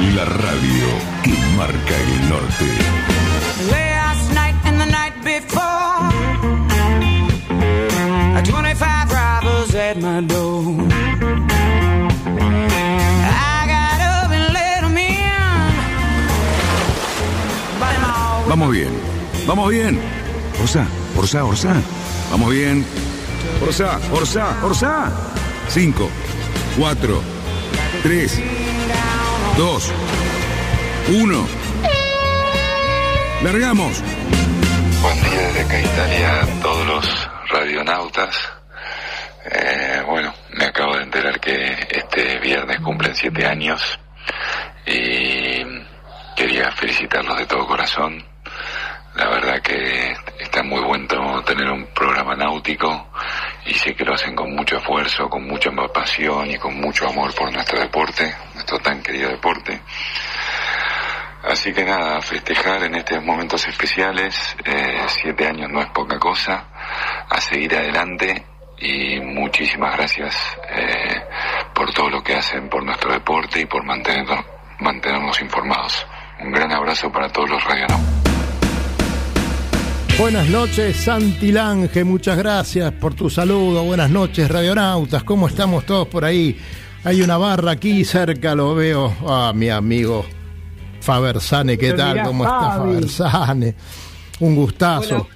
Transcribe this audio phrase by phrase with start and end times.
[0.00, 0.86] La radio
[1.22, 2.66] que marca el norte.
[3.70, 6.10] Last night and the night before,
[8.42, 10.74] 25 robbers at my door.
[13.28, 15.20] I got up and let 'em in.
[18.48, 18.90] Vamos bien,
[19.46, 20.00] vamos bien.
[20.60, 20.86] Orsa,
[21.16, 21.74] Orsa, Orsa.
[22.30, 22.84] Vamos bien.
[23.62, 25.12] Orsa, Orsa, Orsa.
[25.68, 26.10] 5,
[26.76, 27.22] 4,
[28.02, 28.40] 3,
[29.60, 29.92] 2,
[31.08, 31.46] 1.
[33.42, 34.02] Largamos.
[35.02, 38.52] Buen día desde acá Italia a todos los radionautas.
[39.44, 43.82] Eh, bueno, me acabo de enterar que este viernes cumplen siete años
[44.86, 45.62] y
[46.34, 48.24] quería felicitarlos de todo corazón.
[49.14, 53.09] La verdad que está muy bueno tener un programa náutico
[53.70, 57.32] y sé que lo hacen con mucho esfuerzo, con mucha pasión y con mucho amor
[57.32, 59.80] por nuestro deporte, nuestro tan querido deporte.
[61.44, 66.66] Así que nada, festejar en estos momentos especiales, eh, siete años no es poca cosa,
[67.28, 68.44] a seguir adelante
[68.78, 70.36] y muchísimas gracias
[70.68, 71.22] eh,
[71.72, 74.44] por todo lo que hacen por nuestro deporte y por mantenernos,
[74.80, 76.06] mantenernos informados.
[76.40, 78.29] Un gran abrazo para todos los radionautas.
[80.20, 83.84] Buenas noches, Santi Lange, muchas gracias por tu saludo.
[83.84, 86.58] Buenas noches, radionautas, ¿cómo estamos todos por ahí?
[87.04, 89.16] Hay una barra aquí cerca, lo veo.
[89.26, 90.26] Ah, mi amigo
[91.00, 92.22] Fabersane, ¿qué tal?
[92.22, 92.60] ¿Cómo está.
[92.60, 93.74] Fabersane?
[94.40, 95.26] Un gustazo.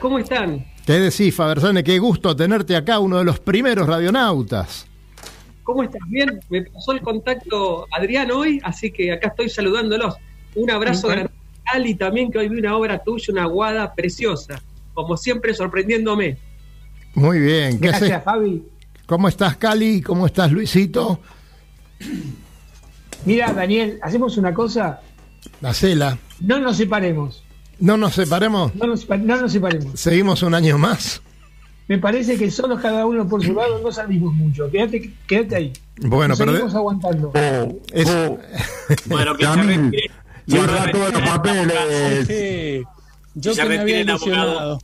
[0.00, 0.64] ¿Cómo están?
[0.86, 1.84] ¿Qué decís, Fabersane?
[1.84, 4.86] Qué gusto tenerte acá, uno de los primeros radionautas.
[5.62, 6.00] ¿Cómo estás?
[6.08, 10.16] Bien, me pasó el contacto Adrián hoy, así que acá estoy saludándolos.
[10.54, 14.60] Un abrazo grande Ali también, que hoy vi una obra tuya, una guada preciosa.
[14.94, 16.38] Como siempre, sorprendiéndome.
[17.14, 17.78] Muy bien.
[17.80, 18.00] ¿Qué haces?
[18.08, 18.62] Gracias, Fabi.
[19.06, 20.00] ¿Cómo estás, Cali?
[20.02, 21.20] ¿Cómo estás, Luisito?
[23.24, 25.00] Mira, Daniel, hacemos una cosa.
[25.62, 26.18] Hacela.
[26.40, 27.42] No nos separemos.
[27.78, 28.74] No nos separemos.
[28.74, 29.98] No nos, no nos separemos.
[29.98, 31.22] Seguimos un año más.
[31.88, 34.70] Me parece que solos cada uno por su lado no salimos mucho.
[34.70, 35.72] Quédate, quédate ahí.
[36.00, 37.32] Bueno, Nos pero de- seguimos aguantando.
[37.92, 38.08] es-
[39.06, 40.10] Bueno, que se
[40.46, 42.26] guarda todos los papeles.
[42.26, 42.82] Sí.
[43.34, 44.78] Yo Ya que me había ilusionado.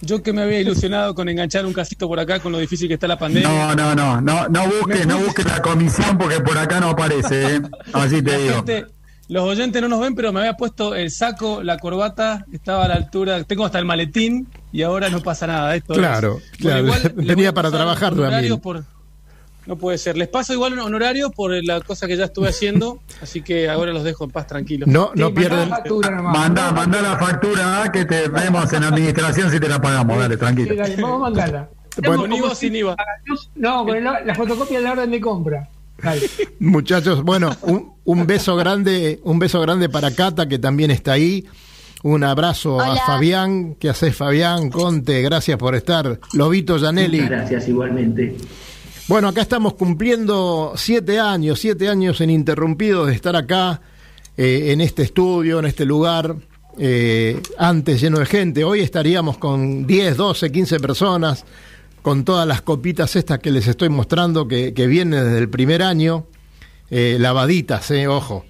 [0.00, 2.94] Yo que me había ilusionado con enganchar un casito por acá con lo difícil que
[2.94, 3.48] está la pandemia.
[3.48, 7.56] No, no, no, no, no busques, no busques la comisión porque por acá no aparece,
[7.56, 7.62] ¿eh?
[7.92, 8.54] Así te La digo.
[8.56, 8.86] gente-
[9.28, 12.88] los oyentes no nos ven, pero me había puesto el saco, la corbata, estaba a
[12.88, 15.74] la altura, tengo hasta el maletín y ahora no pasa nada.
[15.74, 16.84] Esto es- Claro, Bueno, claro.
[16.84, 18.58] igual les voy Venía a para trabajar también.
[18.60, 18.84] por-
[19.68, 20.16] No puede ser.
[20.16, 23.92] Les paso igual un honorario por la cosa que ya estuve haciendo, así que ahora
[23.92, 24.88] los dejo en paz tranquilos.
[24.88, 25.68] No, Sí, no mandá pierden.
[25.70, 26.38] la factura nomás.
[26.38, 30.40] Manda, manda la factura que te vemos en administración si te la pagamos, dale, Sí,
[30.40, 30.74] tranquilo.
[30.74, 31.68] dale, vamos a mandarla.
[32.02, 32.96] Bueno, ¿Con IVA o sin IVA?
[33.56, 35.68] No, con la, la fotocopia de la orden de compra.
[36.02, 36.22] Dale.
[36.60, 41.44] Muchachos, bueno, un, un beso grande, un beso grande para Cata que también está ahí.
[42.04, 42.96] Un abrazo a.
[42.96, 44.70] Fabián, ¿qué haces Fabián?
[44.70, 46.20] Conte, gracias por estar.
[46.32, 47.18] Lobito Janelli.
[47.26, 48.36] Gracias, igualmente.
[49.08, 53.80] Bueno, acá estamos cumpliendo siete años, siete años ininterrumpidos de estar acá,
[54.36, 56.36] eh, en este estudio, en este lugar,
[56.78, 58.64] eh, antes lleno de gente.
[58.64, 61.46] Hoy estaríamos con 10, 12, 15 personas,
[62.02, 66.26] con todas las copitas estas que les estoy mostrando, que, vienen desde el primer año,
[66.90, 68.44] eh, lavaditas, eh, ojo.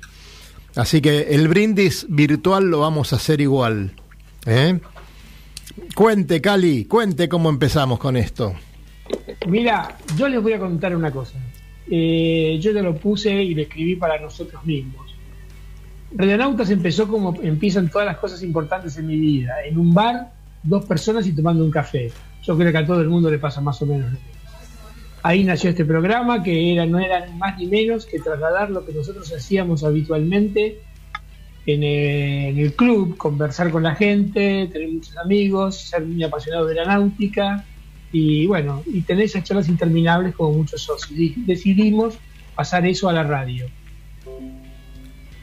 [0.75, 3.93] Así que el brindis virtual lo vamos a hacer igual.
[5.95, 8.55] Cuente, Cali, cuente cómo empezamos con esto.
[9.49, 11.39] Mira, yo les voy a contar una cosa.
[11.91, 15.15] Eh, yo te lo puse y lo escribí para nosotros mismos.
[16.15, 19.55] Radionautas empezó como empiezan todas las cosas importantes en mi vida.
[19.65, 22.13] En un bar, dos personas y tomando un café.
[22.43, 24.13] Yo creo que a todo el mundo le pasa más o menos.
[25.23, 28.93] Ahí nació este programa que era, no era más ni menos que trasladar lo que
[28.93, 30.81] nosotros hacíamos habitualmente
[31.67, 36.67] en el, en el club, conversar con la gente, tener muchos amigos, ser muy apasionado
[36.67, 37.65] de la náutica
[38.13, 41.19] y bueno, y tener esas charlas interminables como muchos socios.
[41.19, 42.15] Y decidimos
[42.55, 43.67] pasar eso a la radio.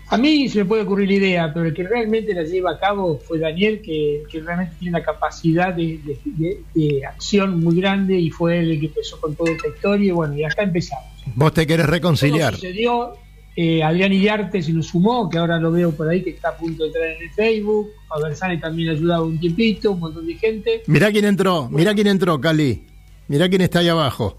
[0.07, 2.79] A mí se me puede ocurrir la idea, pero el que realmente la lleva a
[2.79, 7.75] cabo fue Daniel, que, que realmente tiene una capacidad de, de- de- de acción muy
[7.81, 10.07] grande y fue él el que empezó con toda esta historia.
[10.07, 11.05] Y bueno, y acá empezamos.
[11.33, 12.51] Vos te querés reconciliar.
[12.51, 13.17] Todo sucedió,
[13.57, 16.57] eh, Adrián Illarte se nos sumó, que ahora lo veo por ahí, que está a
[16.57, 17.89] punto de entrar en el Facebook.
[18.09, 20.83] A Bersani también ha ayudado un tiempito, un montón de gente.
[20.87, 22.83] Mirá quién entró, mirá quién entró, Cali.
[23.29, 24.37] Mirá quién está ahí abajo.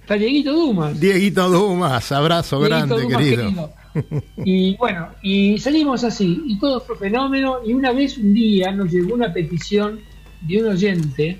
[0.00, 1.00] Está Dieguito Dumas.
[1.00, 3.72] Dieguito Dumas, abrazo Dieguito grande, Dumas, querido.
[4.44, 7.58] Y bueno, y salimos así, y todo fue fenómeno.
[7.64, 10.00] Y una vez, un día, nos llegó una petición
[10.42, 11.38] de un oyente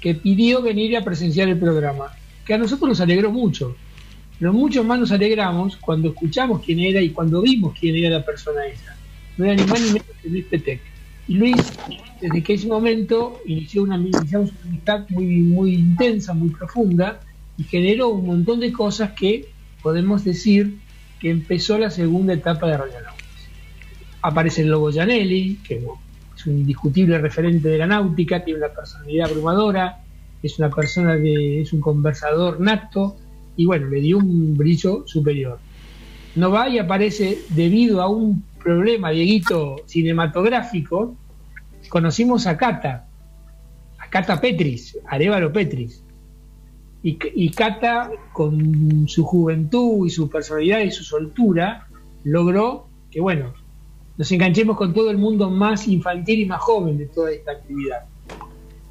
[0.00, 2.12] que pidió venir a presenciar el programa,
[2.44, 3.76] que a nosotros nos alegró mucho.
[4.38, 8.24] Pero mucho más nos alegramos cuando escuchamos quién era y cuando vimos quién era la
[8.24, 8.96] persona esa.
[9.36, 10.80] No era ni más ni menos que Luis Petec.
[11.26, 11.56] Y Luis,
[12.20, 17.20] desde que ese momento, inició una, iniciamos una amistad muy, muy intensa, muy profunda,
[17.56, 19.48] y generó un montón de cosas que
[19.82, 20.78] podemos decir
[21.20, 23.24] que empezó la segunda etapa de Radionautas.
[24.20, 25.82] Aparece el Lobo Janelli, que
[26.36, 30.02] es un indiscutible referente de la náutica, tiene una personalidad abrumadora,
[30.42, 33.16] es una persona de, es un conversador nato,
[33.56, 35.58] y bueno, le dio un brillo superior.
[36.34, 41.14] No va y aparece debido a un problema, Dieguito, cinematográfico,
[41.88, 43.06] conocimos a Cata,
[43.98, 46.02] a Cata Petris, Arevalo Petris.
[47.02, 51.86] Y, y Cata, con su juventud y su personalidad y su soltura,
[52.24, 53.52] logró que, bueno,
[54.16, 58.06] nos enganchemos con todo el mundo más infantil y más joven de toda esta actividad.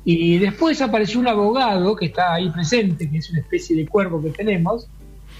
[0.06, 4.22] Y después apareció un abogado que está ahí presente, que es una especie de cuervo
[4.22, 4.88] que tenemos,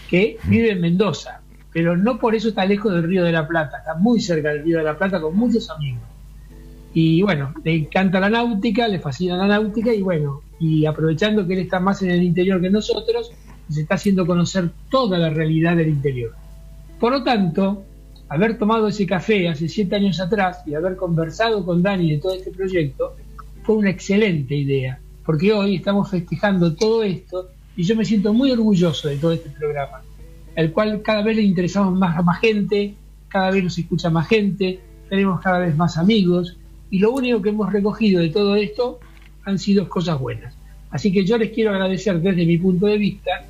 [0.10, 1.42] que vive en Mendoza,
[1.74, 4.64] pero no por eso está lejos del Río de la Plata, está muy cerca del
[4.64, 6.04] Río de la Plata con muchos amigos.
[6.94, 11.54] Y bueno, le encanta la náutica, le fascina la náutica y bueno, y aprovechando que
[11.54, 13.32] él está más en el interior que nosotros,
[13.70, 16.34] se está haciendo conocer toda la realidad del interior.
[17.00, 17.84] Por lo tanto,
[18.30, 22.36] haber tomado ese café hace siete años atrás y haber conversado con Dani de todo
[22.36, 23.16] este proyecto,
[23.64, 28.52] fue una excelente idea, porque hoy estamos festejando todo esto y yo me siento muy
[28.52, 30.02] orgulloso de todo este programa,
[30.56, 32.96] el cual cada vez le interesamos más a más gente,
[33.30, 34.80] cada vez nos escucha más gente,
[35.10, 36.58] tenemos cada vez más amigos
[36.92, 39.00] y lo único que hemos recogido de todo esto
[39.46, 40.56] han sido cosas buenas.
[40.92, 43.46] Así que yo les quiero agradecer desde mi punto de vista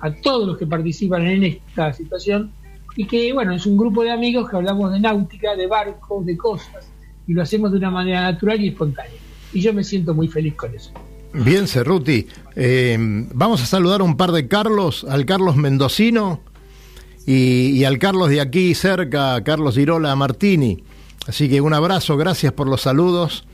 [0.00, 2.50] a todos los que participan en esta situación
[2.96, 6.36] y que, bueno, es un grupo de amigos que hablamos de náutica, de barcos, de
[6.36, 6.90] cosas
[7.26, 9.20] y lo hacemos de una manera natural y espontánea.
[9.52, 10.90] Y yo me siento muy feliz con eso.
[11.34, 12.26] Bien, Cerruti.
[12.56, 12.96] Eh,
[13.34, 16.40] vamos a saludar a un par de Carlos, al Carlos Mendocino
[17.26, 20.82] y, y al Carlos de aquí cerca, Carlos Girola Martini.
[21.26, 23.44] Así que un abrazo, gracias por los saludos.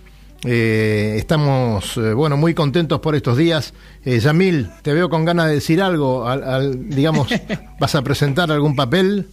[0.44, 3.74] Eh, estamos, eh, bueno, muy contentos por estos días.
[4.04, 6.26] Eh, Yamil, te veo con ganas de decir algo.
[6.26, 7.28] Al, al- digamos,
[7.80, 9.26] ¿vas a presentar algún papel?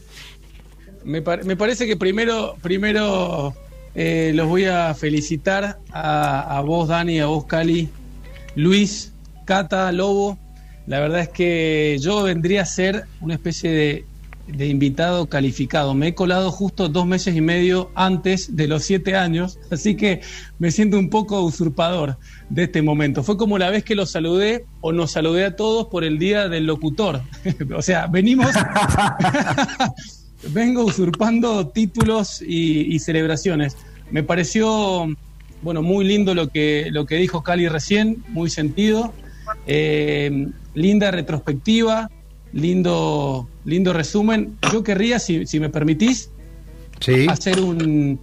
[1.04, 3.54] Me, par- me parece que primero, primero
[3.96, 7.90] eh, los voy a felicitar a, vos, Dani, a vos, Cali,
[8.56, 9.14] Luis,
[9.46, 10.38] Cata, Lobo.
[10.86, 14.06] La verdad es que yo vendría a ser una especie de,
[14.48, 15.94] de invitado calificado.
[15.94, 20.22] Me he colado justo dos meses y medio antes de los siete años, así que
[20.60, 22.18] me siento un poco usurpador
[22.50, 23.24] de este momento.
[23.24, 26.50] Fue como la vez que los saludé o nos saludé a todos por el día
[26.50, 27.22] del locutor.
[27.76, 28.52] o sea, venimos
[30.50, 33.76] vengo usurpando títulos y, y celebraciones.
[34.12, 35.08] Me pareció,
[35.62, 39.14] bueno, muy lindo lo que, lo que dijo Cali recién, muy sentido.
[39.68, 42.10] Eh, linda retrospectiva,
[42.54, 44.56] lindo, lindo resumen.
[44.72, 46.30] Yo querría, si, si me permitís,
[47.02, 47.28] Sí.
[47.30, 48.18] hacer un,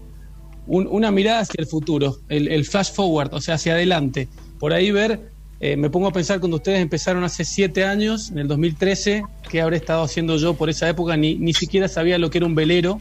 [0.66, 4.28] un- una mirada hacia el futuro, el, el flash forward, o sea, hacia adelante.
[4.58, 5.31] Por ahí ver,
[5.62, 9.62] eh, me pongo a pensar cuando ustedes empezaron hace siete años, en el 2013, ¿qué
[9.62, 11.16] habré estado haciendo yo por esa época?
[11.16, 13.00] Ni, ni siquiera sabía lo que era un velero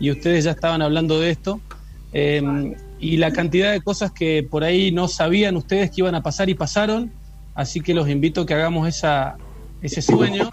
[0.00, 1.60] y ustedes ya estaban hablando de esto.
[2.12, 6.24] Eh, y la cantidad de cosas que por ahí no sabían ustedes que iban a
[6.24, 7.12] pasar y pasaron.
[7.54, 9.36] Así que los invito a que hagamos esa,
[9.80, 10.50] ese sueño,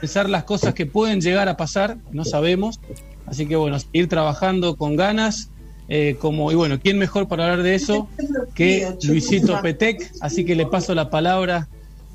[0.00, 2.78] pensar las cosas que pueden llegar a pasar, no sabemos.
[3.26, 5.50] Así que bueno, seguir trabajando con ganas.
[5.88, 8.08] Eh, como, y bueno, ¿quién mejor para hablar de eso
[8.54, 10.12] que Luisito Petec?
[10.20, 11.68] Así que le paso la palabra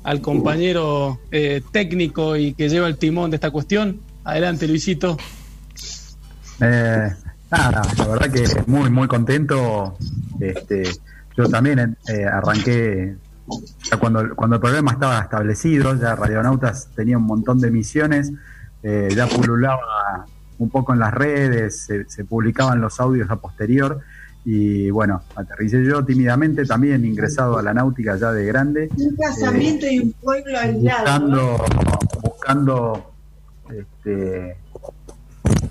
[0.04, 4.00] al compañero eh, técnico y que lleva el timón de esta cuestión.
[4.22, 5.16] Adelante, Luisito.
[6.60, 7.10] Eh,
[7.50, 9.96] nada, la verdad que muy, muy contento.
[10.40, 10.90] Este,
[11.36, 13.16] yo también eh, arranqué
[13.98, 18.32] cuando, cuando el programa estaba establecido, ya Radionautas tenía un montón de emisiones,
[18.82, 20.26] eh, ya pululaba
[20.58, 24.00] un poco en las redes, se, se publicaban los audios a posterior.
[24.44, 28.88] Y bueno, aterricé yo tímidamente, también ingresado a la náutica ya de grande.
[28.96, 31.00] Un casamiento y un pueblo aislado.
[31.00, 31.64] buscando,
[32.22, 33.14] buscando
[33.70, 34.56] este,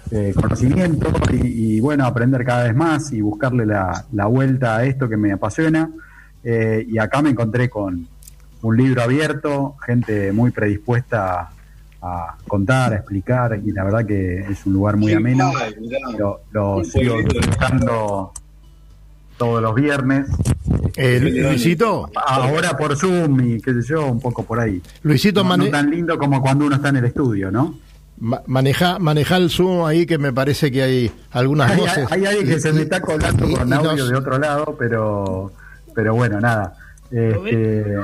[0.09, 4.85] eh, conocimiento y, y, bueno, aprender cada vez más y buscarle la, la vuelta a
[4.85, 5.91] esto que me apasiona.
[6.43, 8.07] Eh, y acá me encontré con
[8.63, 11.51] un libro abierto, gente muy predispuesta
[12.05, 15.51] a contar, a explicar, y la verdad que es un lugar muy ameno.
[16.19, 18.31] Lo, lo sigo disfrutando
[19.37, 20.27] todos los viernes.
[20.97, 22.09] Eh, Luisito.
[22.15, 24.81] Ahora por Zoom y qué sé yo, un poco por ahí.
[25.03, 27.79] Luisito, no, mane- no tan lindo como cuando uno está en el estudio, ¿no?
[28.19, 32.11] ma- maneja, maneja el Zoom ahí que me parece que hay algunas Hay, voces.
[32.11, 34.75] hay alguien que se me está colando y- con y audio nos- de otro lado,
[34.77, 35.51] pero,
[35.95, 36.75] pero bueno, nada.
[37.15, 37.95] Este,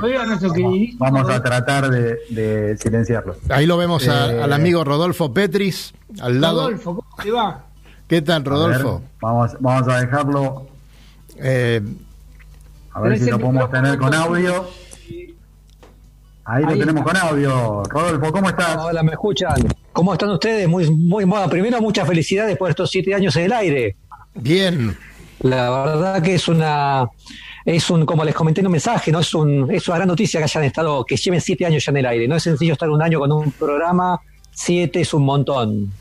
[0.98, 3.34] vamos a tratar de, de silenciarlo.
[3.48, 6.66] Ahí lo vemos a- Eh, al amigo Rodolfo Petris, al lado.
[6.68, 7.64] Rodolfo, ¿cómo te va?
[8.06, 9.02] ¿Qué tal, A ver, Rodolfo?
[9.20, 10.66] vamos, vamos a dejarlo,
[11.42, 11.80] Eh,
[12.92, 14.68] a ver si lo podemos tener con audio.
[16.44, 17.20] Ahí, lo tenemos está.
[17.20, 17.82] con audio.
[17.84, 18.76] Rodolfo, ¿cómo estás?
[18.78, 19.54] Hola, ¿me escuchan?
[19.92, 20.68] ¿Cómo están ustedes?
[20.68, 21.48] Muy, muy bueno.
[21.48, 23.96] Primero, muchas felicidades por estos siete años en el aire.
[24.34, 24.96] bien.
[25.40, 27.08] La verdad que es una,
[27.64, 30.40] es un, como les comenté en un mensaje, no es un, es una gran noticia
[30.40, 32.28] que hayan estado, que lleven siete años ya en el aire.
[32.28, 35.92] No es sencillo estar un año con un programa, siete es un montón.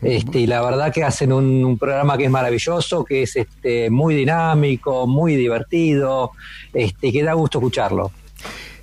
[0.00, 3.90] Este, y la verdad que hacen un, un programa que es maravilloso, que es este,
[3.90, 6.32] muy dinámico, muy divertido,
[6.72, 8.12] este, que da gusto escucharlo.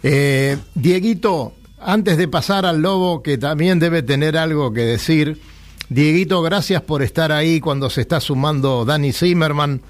[0.04, 5.40] Eh, Dieguito, antes de pasar al Lobo, que también debe tener algo que decir,
[5.88, 9.82] Dieguito, gracias por estar ahí cuando se está sumando Dani Zimmerman.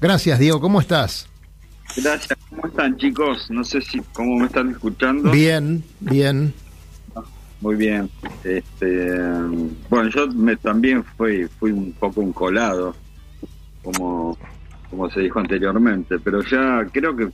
[0.00, 1.28] Gracias, Diego, ¿cómo estás?
[1.96, 3.50] Gracias, ¿cómo están chicos?
[3.50, 5.30] No sé si cómo me están escuchando.
[5.30, 6.54] Bien, bien.
[7.60, 8.10] Muy bien.
[8.42, 9.20] Este,
[9.88, 12.96] bueno, yo me, también fui, fui un poco un colado,
[13.82, 14.36] como,
[14.90, 17.30] como se dijo anteriormente, pero ya creo que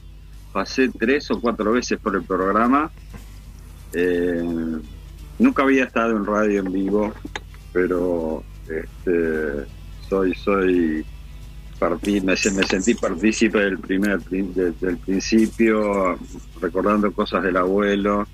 [0.53, 2.91] pasé tres o cuatro veces por el programa.
[3.93, 4.43] Eh,
[5.38, 7.15] nunca había estado en radio en vivo,
[7.73, 9.67] pero este,
[10.09, 11.07] soy soy
[11.79, 16.19] partí, me, se- me sentí partícipe del primer del principio,
[16.61, 18.27] recordando cosas del abuelo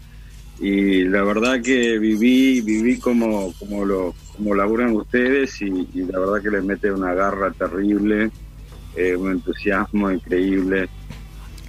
[0.61, 6.19] y la verdad que viví viví como como lo como laburan ustedes y, y la
[6.21, 8.31] verdad que les mete una garra terrible,
[8.97, 10.89] eh, un entusiasmo increíble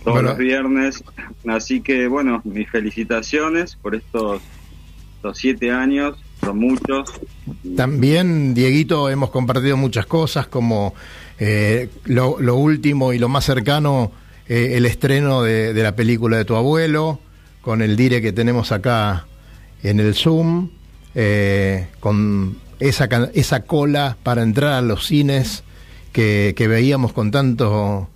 [0.04, 0.30] todos Bueno.
[0.30, 1.04] los viernes,
[1.48, 4.40] así que bueno, mis felicitaciones por estos,
[5.16, 7.12] estos siete años, son muchos.
[7.76, 10.94] También, Dieguito, hemos compartido muchas cosas, como
[11.40, 14.12] eh, lo, lo último y lo más cercano,
[14.48, 17.20] eh, el estreno de, la película de tu abuelo,
[17.62, 19.28] con el dire que tenemos acá
[19.84, 20.70] en el Zoom,
[21.16, 25.64] eh, con esa, esa cola para entrar a los cines
[26.12, 28.10] que, que veíamos con tanto,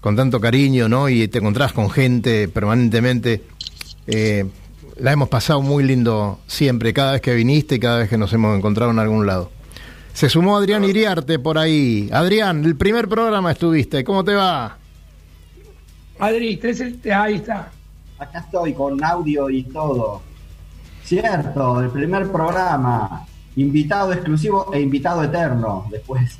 [0.00, 1.08] con tanto cariño, ¿no?
[1.08, 3.42] Y te encontrás con gente permanentemente.
[4.06, 4.46] Eh,
[4.96, 8.32] la hemos pasado muy lindo siempre, cada vez que viniste y cada vez que nos
[8.32, 9.50] hemos encontrado en algún lado.
[10.18, 12.10] Se sumó Adrián Iriarte por ahí.
[12.12, 14.76] Adrián, el primer programa estuviste, ¿cómo te va?
[16.18, 17.70] Adri, el- ahí está.
[18.18, 20.20] Acá estoy con audio y todo.
[21.04, 23.26] Cierto, el primer programa.
[23.54, 26.36] Invitado exclusivo e invitado eterno después.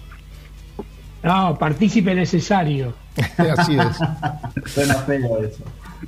[1.22, 2.94] No, partícipe necesario.
[3.56, 3.96] Así es.
[4.74, 5.62] Suena feo eso.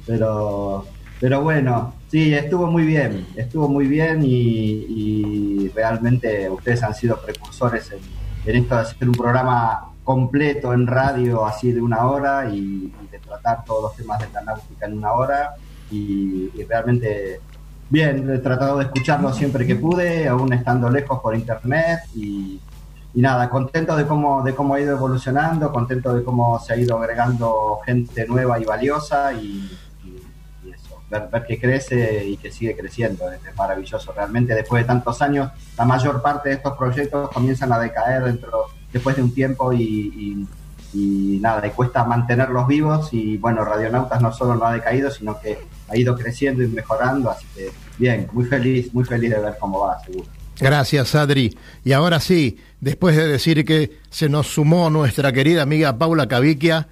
[0.07, 0.87] Pero,
[1.21, 3.27] pero bueno, sí, estuvo muy bien.
[3.37, 9.93] Estuvo muy bien y, realmente ustedes han sido precursores en, esto de hacer un programa
[10.03, 14.43] completo en radio así de una hora y, de tratar todos los temas de la
[14.43, 15.55] náutica en una hora.
[15.91, 17.41] Y, realmente
[17.89, 22.61] bien, he tratado de escucharlo siempre que pude, aún estando lejos por internet y,
[23.15, 26.77] y nada, contento de cómo, de cómo ha ido evolucionando, contento de cómo se ha
[26.77, 29.69] ido agregando gente nueva y valiosa y,
[31.11, 34.55] ver, que crece y que sigue creciendo, es, maravilloso realmente.
[34.55, 39.17] Después de tantos años, la mayor parte de estos proyectos comienzan a decaer dentro, después
[39.17, 40.47] de un tiempo y
[40.95, 45.59] nada, y cuesta mantenerlos vivos y bueno, Radionautas no solo no ha decaído, sino que
[45.89, 49.81] ha ido creciendo y mejorando, así que bien, muy feliz, muy feliz de ver cómo
[49.81, 50.27] va, seguro.
[50.59, 51.57] Gracias, Adri.
[51.85, 56.89] Y ahora sí, después de decir que se nos sumó nuestra querida amiga Paula Caviquia,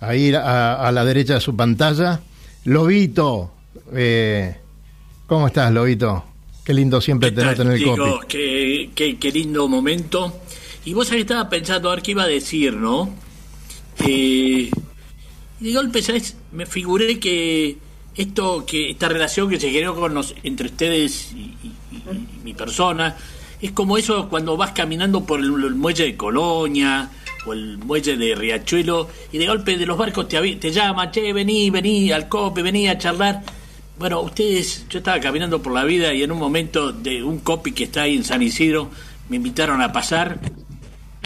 [0.00, 2.20] ahí a, a la derecha de su pantalla,
[2.64, 3.52] Lobito,
[3.92, 4.56] eh,
[5.26, 6.24] ¿cómo estás, Lobito?
[6.64, 8.26] Qué lindo siempre tenerte en el copy.
[8.28, 10.40] qué, qué, qué lindo momento.
[10.84, 13.10] Y vos que estaba pensando a ver qué iba a decir, ¿no?
[14.06, 14.70] Eh,
[15.60, 16.36] y de golpe, ¿sabes?
[16.52, 17.76] Me figuré que
[18.16, 22.44] esto, que esta relación que se generó con nos- entre ustedes y, y- y- y
[22.44, 23.16] mi persona,
[23.60, 27.10] es como eso cuando vas caminando por el, el muelle de Colonia
[27.44, 31.32] o el muelle de Riachuelo y de golpe de los barcos te, te llaman, che,
[31.32, 33.42] vení, vení al cope, vení a charlar.
[33.98, 37.72] Bueno, ustedes, yo estaba caminando por la vida y en un momento de un copy
[37.72, 38.90] que está ahí en San Isidro,
[39.28, 40.40] me invitaron a pasar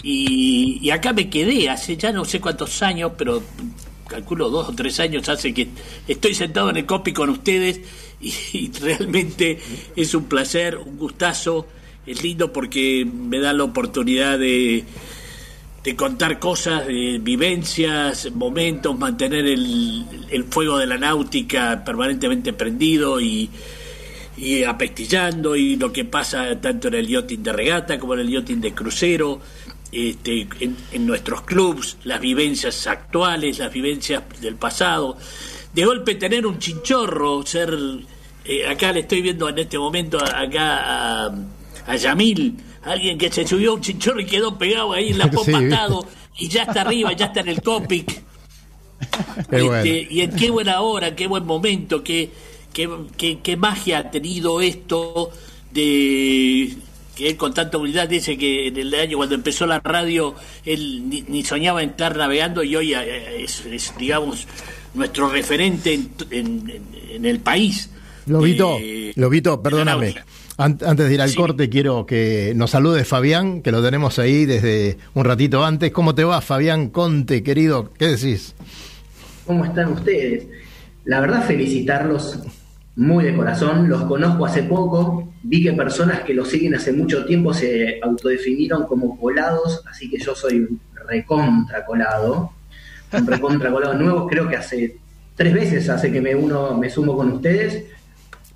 [0.03, 3.41] y, acá me quedé hace ya no sé cuántos años, pero
[4.07, 5.67] calculo dos o tres años hace que
[6.07, 7.81] estoy sentado en el copy con ustedes
[8.21, 9.59] y realmente
[9.95, 11.67] es un placer, un gustazo,
[12.05, 14.85] es lindo porque me da la oportunidad de,
[15.87, 23.21] de contar cosas, de vivencias, momentos, mantener el, el fuego de la náutica permanentemente prendido
[23.21, 23.49] y,
[24.35, 28.29] y apestillando y lo que pasa tanto en el yachting de regata como en el
[28.29, 29.39] yachting de crucero,
[29.89, 35.17] este, en, en nuestros clubs, las vivencias actuales, las vivencias del pasado.
[35.73, 37.73] De golpe tener un chinchorro, ser...
[38.43, 41.35] eh, acá le estoy viendo en este momento acá a,
[41.87, 45.31] a Yamil, alguien que se subió a un chinchorro y quedó pegado ahí en la
[45.31, 45.65] popa Sí.
[45.65, 46.05] atado
[46.37, 48.21] y ya está arriba, ya está en el copic.
[49.49, 49.75] Qué bueno.
[49.77, 52.29] Este, y en qué buena hora, qué buen momento, qué,
[52.73, 55.31] qué, qué- qué magia ha tenido esto
[55.71, 56.75] de
[57.15, 61.09] que él con tanta humildad dice que en el año cuando empezó la radio él
[61.09, 64.47] ni, ni soñaba en estar navegando y hoy eh, es, es, digamos
[64.93, 67.89] nuestro referente en, en- en- en el país.
[68.27, 70.15] Lobito, Eh, Lobito, perdóname.
[70.57, 74.45] An- Antes de ir al corte, quiero que nos salude Fabián, que lo tenemos ahí
[74.45, 75.91] desde un ratito antes.
[75.91, 77.91] ¿Cómo te va, Fabián Conte, querido?
[77.97, 78.55] ¿Qué decís?
[79.45, 80.47] ¿Cómo están ustedes?
[81.05, 82.39] La verdad, felicitarlos
[82.95, 83.87] muy de corazón.
[83.87, 85.31] Los conozco hace poco.
[85.43, 90.17] Vi que personas que los siguen hace mucho tiempo se autodefinieron como colados, así que
[90.17, 92.51] yo soy un recontra colado.
[93.13, 94.27] Un recontra colado nuevo.
[94.27, 94.97] Creo que hace
[95.35, 97.85] tres veces hace que me uno me sumo con ustedes.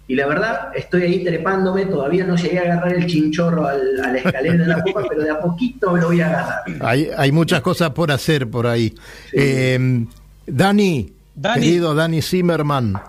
[0.07, 1.85] Y la verdad, estoy ahí trepándome.
[1.85, 5.21] Todavía no llegué a agarrar el chinchorro al- a la escalera de la copa, pero
[5.23, 6.63] de a poquito lo voy a agarrar.
[6.81, 8.93] Hay, hay muchas cosas por hacer por ahí.
[9.31, 10.05] Eh,
[10.45, 11.13] Dani,
[11.53, 12.99] querido Dani Zimmerman,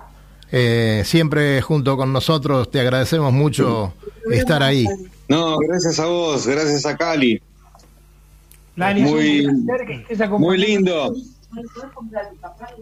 [0.52, 3.94] eh, siempre junto con nosotros, te agradecemos mucho
[4.30, 4.86] estar ahí.
[5.28, 7.40] No, gracias a vos, gracias a Cali.
[8.76, 11.14] Dani, Muy- es un placer que estés Muy lindo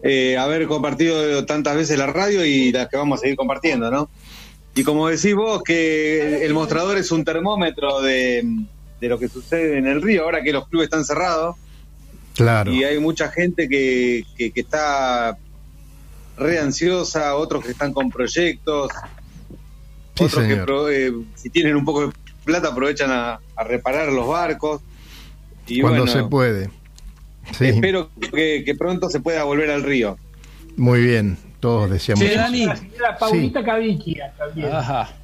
[0.03, 4.09] eh, haber compartido tantas veces la radio y las que vamos a seguir compartiendo, ¿no?
[4.75, 8.43] Y como decís vos, que el mostrador es un termómetro de,
[9.01, 11.55] de lo que sucede en el río, ahora que los clubes están cerrados
[12.33, 12.71] Claro.
[12.71, 15.37] y hay mucha gente que, que, que está
[16.37, 18.89] re ansiosa, otros que están con proyectos,
[20.15, 22.13] Sí, otros que pro- eh, si tienen un poco de
[22.45, 24.81] plata aprovechan a, a reparar los barcos.
[25.67, 26.69] Y Cuando bueno, se puede.
[27.57, 30.17] Sí, espero que, que pronto se pueda volver al río.
[30.77, 31.37] muy bien.
[31.59, 32.25] Todos deseamos.
[32.25, 32.41] Che, eso.
[32.41, 32.65] Dani.
[32.65, 34.69] La señora Paulita Cavicchia también.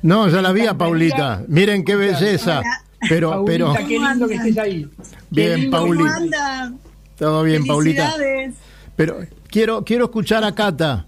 [0.04, 1.44] No, ya la vi a Paulita.
[1.48, 2.62] Miren qué belleza.
[3.10, 3.74] Pero, pero.
[3.74, 4.88] Paulita, qué lindo que estés ahí.
[5.32, 6.16] Bien, Paulita.
[6.16, 6.74] anda?
[7.18, 8.12] Todo bien, Paulita.
[8.12, 8.56] Felicidades.
[8.96, 9.18] Pero
[9.50, 11.08] quiero, quiero escuchar a Cata,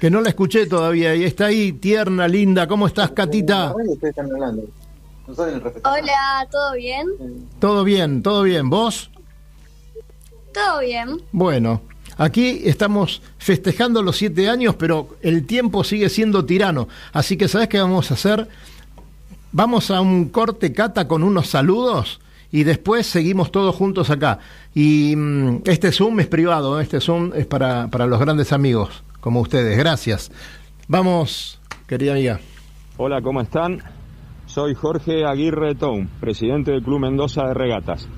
[0.00, 2.66] que no la escuché todavía y está ahí, tierna, linda.
[2.66, 3.72] ¿Cómo estás, Catita?
[5.84, 7.06] Hola, ¿todo bien?
[7.60, 8.68] Todo bien, todo bien.
[8.68, 9.10] ¿Vos?
[10.54, 11.20] ¿Todo bien?
[11.32, 11.82] Bueno,
[12.16, 16.88] aquí estamos festejando los siete años, pero el tiempo sigue siendo tirano.
[17.12, 18.48] Así que, ¿sabes qué vamos a hacer?
[19.50, 22.20] Vamos a un corte, Cata, con unos saludos
[22.52, 24.38] y después seguimos todos juntos acá.
[24.74, 26.84] Y mm, este Zoom es privado, ¿eh?
[26.84, 29.76] este Zoom es para, para los grandes amigos, como ustedes.
[29.76, 30.30] Gracias.
[30.86, 32.38] Vamos, querida amiga.
[32.96, 33.82] Hola, ¿cómo están?
[34.46, 38.08] Soy Jorge Aguirre Town, presidente del Club Mendoza de Regatas.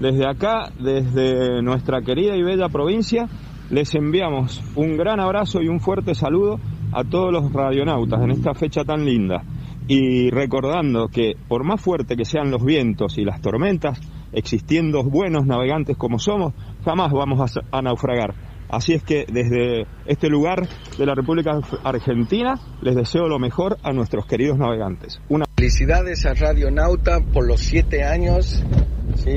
[0.00, 3.26] Desde acá, desde nuestra querida y bella provincia,
[3.70, 6.60] les enviamos un gran abrazo y un fuerte saludo
[6.92, 9.42] a todos los radionautas en esta fecha tan linda.
[9.88, 14.00] Y recordando que por más fuerte que sean los vientos y las tormentas,
[14.32, 18.47] existiendo buenos navegantes como somos, jamás vamos a, a naufragar.
[18.68, 23.92] Así es que desde este lugar de la República Argentina les deseo lo mejor a
[23.92, 25.20] nuestros queridos navegantes.
[25.28, 28.62] Una Felicidades a Radio Nauta por los siete años.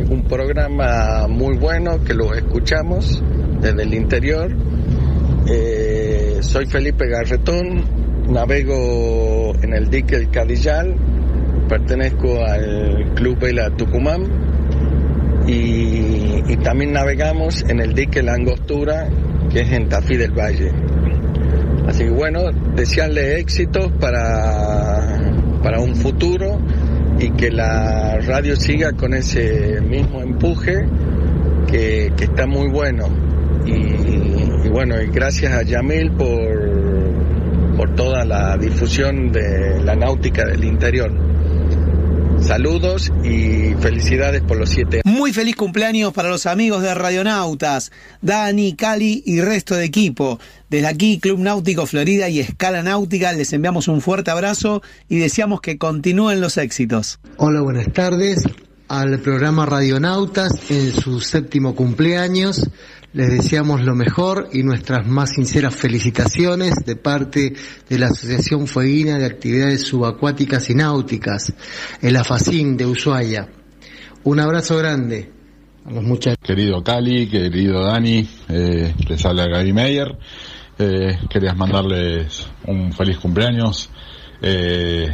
[0.09, 3.23] Un programa muy bueno que lo escuchamos
[3.59, 4.55] desde el interior.
[5.47, 7.83] Eh, soy Felipe Garretón,
[8.31, 10.95] navego en el dique El Cadillal,
[11.67, 14.50] pertenezco al Club Vela Tucumán
[15.47, 19.07] y, y también navegamos en el dique La Angostura,
[19.51, 20.71] que es en Tafí del Valle.
[21.87, 22.41] Así que bueno,
[22.75, 25.19] desearle éxitos para,
[25.63, 26.59] para un futuro
[27.19, 30.85] y que la radio siga con ese mismo empuje
[31.67, 33.07] que, que está muy bueno.
[33.65, 33.71] Y,
[34.65, 40.63] y bueno, y gracias a Yamil por, por toda la difusión de la náutica del
[40.63, 41.11] interior.
[42.41, 48.75] Saludos y felicidades por los siete Muy feliz cumpleaños para los amigos de Radionautas, Dani,
[48.75, 50.39] Cali y resto de equipo.
[50.69, 55.61] Desde aquí, Club Náutico Florida y Escala Náutica, les enviamos un fuerte abrazo y deseamos
[55.61, 57.19] que continúen los éxitos.
[57.37, 58.43] Hola, buenas tardes.
[58.87, 62.69] Al programa Radionautas en su séptimo cumpleaños.
[63.13, 67.53] Les deseamos lo mejor y nuestras más sinceras felicitaciones de parte
[67.89, 71.53] de la Asociación Fueguina de Actividades Subacuáticas y Náuticas,
[72.01, 73.49] el AFACIN de Ushuaia.
[74.23, 75.29] Un abrazo grande
[75.85, 76.05] a los.
[76.41, 80.17] Querido Cali, querido Dani, eh, les habla Gaby Meyer.
[80.79, 83.89] Eh, querías mandarles un feliz cumpleaños.
[84.41, 85.09] Eh,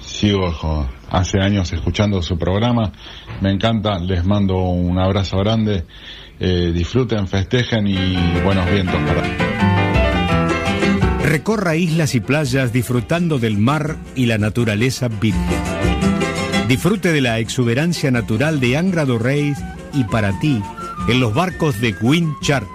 [0.00, 2.90] sigo hace años escuchando su programa.
[3.40, 5.84] Me encanta, les mando un abrazo grande.
[6.40, 9.48] Eh, disfruten, festejen y buenos vientos para
[11.24, 15.42] Recorra islas y playas disfrutando del mar y la naturaleza virgen.
[16.68, 19.58] Disfrute de la exuberancia natural de Angra do Reis
[19.92, 20.62] y para ti
[21.08, 22.72] en los barcos de Wind Charters.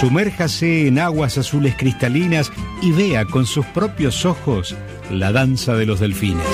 [0.00, 4.74] Sumérjase en aguas azules cristalinas y vea con sus propios ojos
[5.10, 6.46] la danza de los delfines.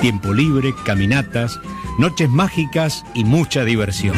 [0.00, 1.58] Tiempo libre, caminatas,
[1.98, 4.16] noches mágicas y mucha diversión.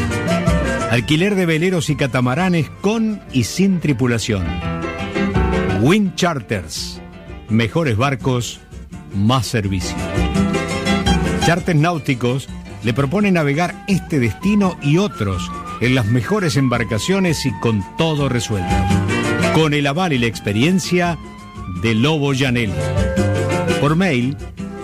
[0.90, 4.46] Alquiler de veleros y catamaranes con y sin tripulación.
[5.82, 7.00] Wind Charters.
[7.48, 8.60] Mejores barcos,
[9.14, 9.96] más servicio.
[11.44, 12.48] Charters náuticos
[12.82, 18.74] le propone navegar este destino y otros en las mejores embarcaciones y con todo resuelto.
[19.54, 21.18] Con el aval y la experiencia
[21.82, 22.72] de Lobo Janelli.
[23.80, 24.36] Por mail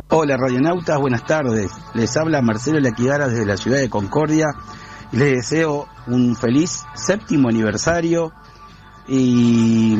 [0.10, 1.70] Hola radionautas, buenas tardes.
[1.94, 4.56] Les habla Marcelo Laquidara desde la ciudad de Concordia
[5.12, 8.34] les deseo un feliz séptimo aniversario
[9.08, 9.96] y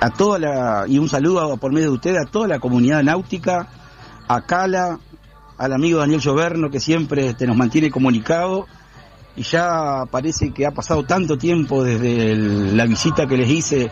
[0.00, 3.68] a toda la y un saludo por medio de ustedes a toda la comunidad náutica,
[4.26, 4.98] a Cala,
[5.58, 8.66] al amigo Daniel Lloverno que siempre te nos mantiene comunicado
[9.36, 13.90] y ya parece que ha pasado tanto tiempo desde el- la visita que les hice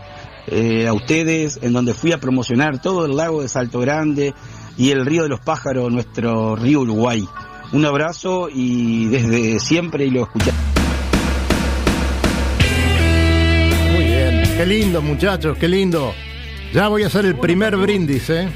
[0.48, 4.32] eh, a ustedes, en donde fui a promocionar todo el lago de Salto Grande
[4.78, 7.26] y el río de los pájaros, nuestro río Uruguay.
[7.72, 10.52] Un abrazo y desde siempre y lo escuché.
[13.92, 14.42] Muy bien.
[14.56, 16.12] Qué lindo, muchachos, qué lindo.
[16.72, 18.48] Ya voy a hacer el primer brindis, ¿eh?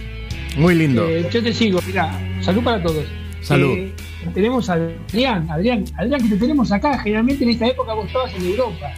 [0.56, 1.08] Muy lindo.
[1.08, 3.04] Eh, yo te sigo, mira, salud para todos.
[3.42, 3.76] Salud.
[3.78, 3.94] Eh,
[4.34, 6.98] tenemos a Adrián, Adrián, Adrián, que te tenemos acá.
[6.98, 8.92] Generalmente en esta época vos estabas en Europa.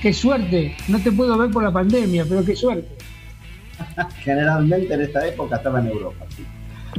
[0.00, 0.76] Qué suerte.
[0.86, 2.88] No te puedo ver por la pandemia, pero qué suerte.
[4.22, 6.46] Generalmente en esta época estaba en Europa, sí.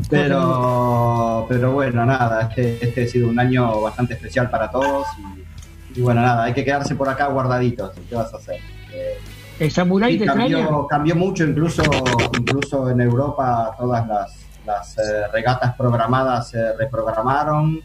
[0.10, 6.00] Pero, pero bueno, nada, este, este ha sido un año bastante especial para todos y,
[6.00, 7.92] y bueno, nada, hay que quedarse por acá guardaditos.
[8.08, 8.58] ¿Qué vas a hacer?
[8.94, 9.18] Eh,
[9.60, 10.88] ¿El samurái te cambió, extraña?
[10.90, 11.84] cambió mucho, incluso,
[12.38, 17.82] incluso en Europa todas las, las eh, regatas programadas se reprogramaron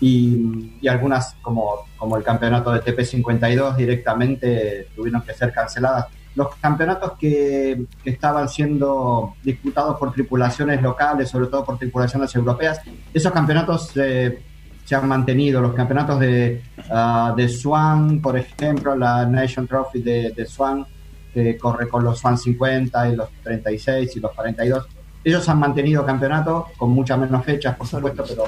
[0.00, 6.06] y, y algunas, como, como el campeonato de TP52, directamente tuvieron que ser canceladas.
[6.34, 12.80] Los campeonatos que, que estaban siendo disputados por tripulaciones locales, sobre todo por tripulaciones europeas,
[13.12, 14.42] esos campeonatos eh,
[14.84, 15.60] se han mantenido.
[15.60, 20.86] Los campeonatos de, ah, de Swan, por ejemplo, la Nation Trophy de, de Swan,
[21.32, 24.88] que corre con los Swan 50 y los 36 y los 42,
[25.24, 28.44] ellos han mantenido campeonato con muchas menos fechas, por supuesto, pero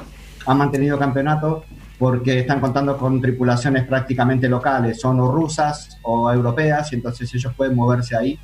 [0.47, 1.65] han mantenido campeonato
[1.99, 7.53] porque están contando con tripulaciones prácticamente locales, son o rusas o europeas, y entonces ellos
[7.55, 8.39] pueden moverse ahí.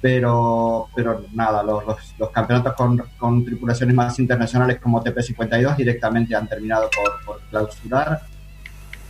[0.00, 6.36] Pero, pero nada, los, los, los campeonatos con, con tripulaciones más internacionales como TP52 directamente
[6.36, 8.20] han terminado por, por clausurar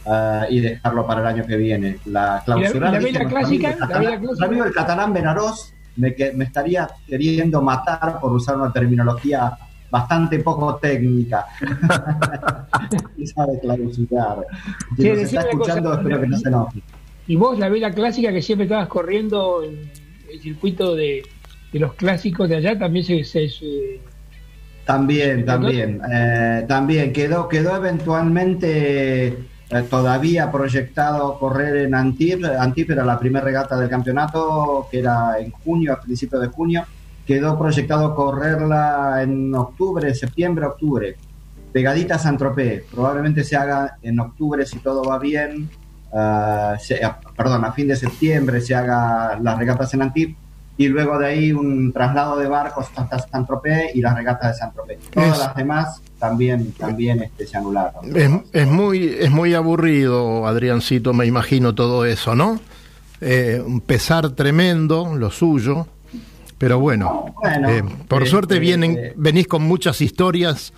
[0.06, 1.98] ah, y dejarlo para el año que viene.
[2.04, 3.02] La clausurar.
[3.02, 3.74] ¿Y la clásica?
[3.88, 4.64] ¿La vela catalán- clásica?
[4.66, 9.56] el catalán Benarós me, que, me estaría queriendo matar por usar una terminología
[9.90, 11.46] bastante poco técnica.
[13.16, 14.46] y sabe clausurar.
[14.96, 16.00] Si nos está escuchando, cosa.
[16.02, 16.82] espero que no se enoje.
[17.26, 19.90] Y vos, la vela clásica que siempre estabas corriendo en
[20.32, 21.22] el circuito de,
[21.72, 23.24] de los clásicos de allá, también se.
[23.24, 24.00] se- se-
[24.84, 26.00] También, también.
[26.12, 29.38] eh, también quedó, quedó eventualmente
[29.82, 32.44] todavía proyectado correr en Antip.
[32.44, 36.84] Antip era la primera regata del campeonato, que era en junio, a principios de junio.
[37.26, 41.16] Quedó proyectado correrla en octubre, septiembre, octubre.
[41.72, 42.84] Pegadita a Saint-Tropez.
[42.90, 45.68] Probablemente se haga en octubre si todo va bien.
[46.16, 50.36] ah, se- ah, perdón, a fin de septiembre se haga las regatas en Antip
[50.76, 54.98] y luego de ahí un traslado de barcos hasta Saint-Tropez y las regatas de Saint-Tropez.
[55.10, 58.16] Todas Es- las demás también, también este, se anularon.
[58.16, 62.60] Es, es muy, es muy aburrido, Adriancito, me imagino todo eso, ¿no?
[63.20, 65.86] Eh, un pesar tremendo, lo suyo,
[66.56, 70.72] pero bueno, Bueno, eh, por este, suerte vienen, eh, venís con muchas historias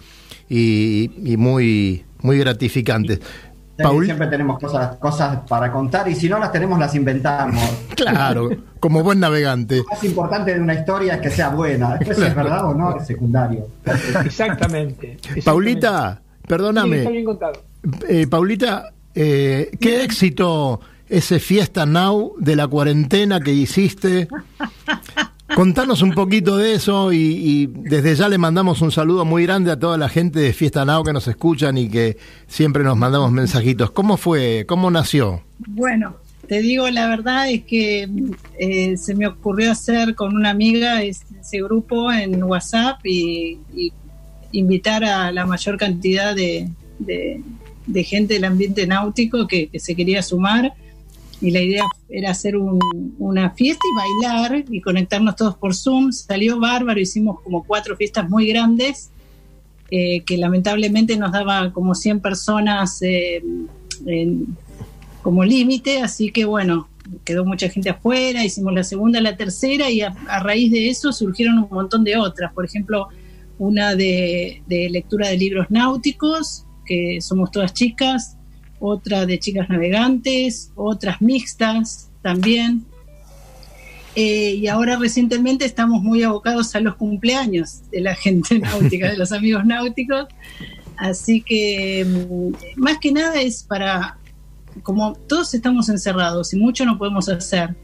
[0.48, 3.20] y, y muy, muy gratificantes.
[3.76, 7.62] Paul, Siempre tenemos cosas, cosas para contar y si no las tenemos las inventamos.
[7.96, 8.48] claro,
[8.80, 9.78] como buen navegante.
[9.78, 11.96] Lo más importante de una historia es que sea buena.
[11.96, 13.66] Después si es verdad o no es secundario.
[14.24, 15.18] Exactamente.
[15.44, 16.98] Paulita, Sí, perdóname.
[16.98, 17.52] está bien contado.
[18.08, 24.28] Eh, Paulita, eh, ¿qué éxito ese Fiesta Now de la cuarentena que hiciste?
[25.54, 29.78] Contanos un poquito de eso y, desde ya le mandamos un saludo muy grande a
[29.78, 32.16] toda la gente de Fiesta Now que nos escuchan y que
[32.48, 33.90] siempre nos mandamos mensajitos.
[33.92, 34.64] ¿Cómo fue?
[34.66, 35.42] ¿Cómo nació?
[35.68, 36.16] Bueno,
[36.48, 38.08] te digo la verdad es que
[38.58, 43.58] eh, se me ocurrió hacer con una amiga es- ese grupo en WhatsApp y,
[44.52, 47.42] invitar a la mayor cantidad de, de-
[48.04, 50.72] gente del ambiente náutico que se quería sumar.
[51.40, 56.12] Y la idea era hacer un- una fiesta y bailar y conectarnos todos por Zoom.
[56.12, 59.10] Salió bárbaro, hicimos como cuatro fiestas muy grandes
[59.90, 63.40] eh, que lamentablemente nos daba como 100 personas eh,
[65.22, 66.88] como límite, así que bueno,
[67.24, 71.58] quedó mucha gente afuera, hicimos la segunda, la tercera y a, raíz de eso surgieron
[71.58, 73.08] un montón de otras, por ejemplo,
[73.58, 78.35] una de lectura de libros náuticos, que somos todas chicas,
[78.80, 82.84] otra de chicas navegantes, otras mixtas también.
[84.14, 89.18] Eh, y ahora recientemente estamos muy abocados a los cumpleaños de la gente náutica, de
[89.18, 90.26] los amigos náuticos.
[90.96, 94.18] Así que mm, más que nada es para,
[94.82, 97.76] como todos estamos encerrados y mucho no podemos hacer.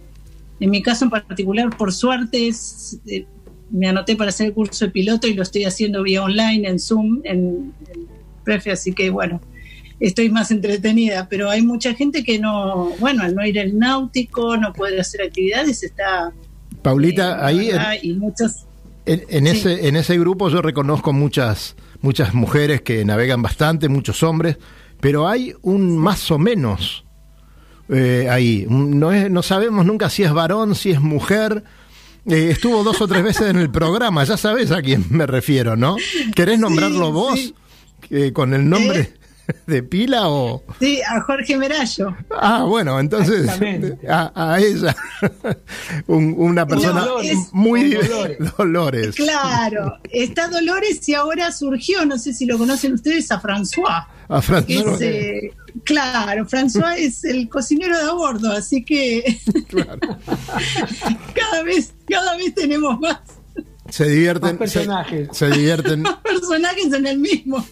[0.59, 3.27] En mi caso en particular, por suerte, es, eh,
[3.71, 6.79] me anoté para hacer el curso de piloto y lo estoy haciendo vía online, en
[6.79, 8.07] Zoom, en, en
[8.45, 9.41] Prefe, así que bueno,
[10.03, 14.57] estoy más entretenida, pero hay mucha gente que no, bueno, al no ir al náutico,
[14.57, 16.33] no puede hacer actividades, está...
[16.83, 17.95] Paulita, ahí en, ¿verdad?
[18.03, 18.67] y muchas
[19.07, 24.23] en- en ese, en ese grupo yo reconozco muchas, muchas mujeres que navegan bastante, muchos
[24.23, 24.59] hombres,
[25.01, 27.05] pero hay un más o menos
[27.89, 28.67] eh, ahí.
[28.69, 31.63] No, es, no sabemos nunca si es varón, si es mujer.
[32.27, 35.77] Eh, estuvo dos o tres veces en el programa, ya sabes a quién me refiero,
[35.77, 35.97] ¿no?
[36.37, 37.53] ¿Querés nombrarlo vos
[38.11, 39.15] eh, con el nombre
[39.67, 40.63] de pila o...?
[40.81, 42.17] Sí, a Jorge Merallo.
[42.31, 43.49] Ah, bueno, entonces
[44.09, 44.95] a, a ella,
[46.07, 48.39] Un- una persona No, es- muy Dolores.
[48.57, 49.17] Dolores.
[49.17, 54.07] Claro, está Dolores y ahora surgió, no sé si lo conocen ustedes, a François.
[54.29, 55.53] A Fran- que es, eh,
[55.85, 59.39] claro, François es el cocinero de a bordo, así que
[61.35, 63.19] cada vez, cada vez tenemos más
[63.93, 65.29] Se divierten, Más personajes.
[65.33, 67.63] se divierten, personajes en el mismo.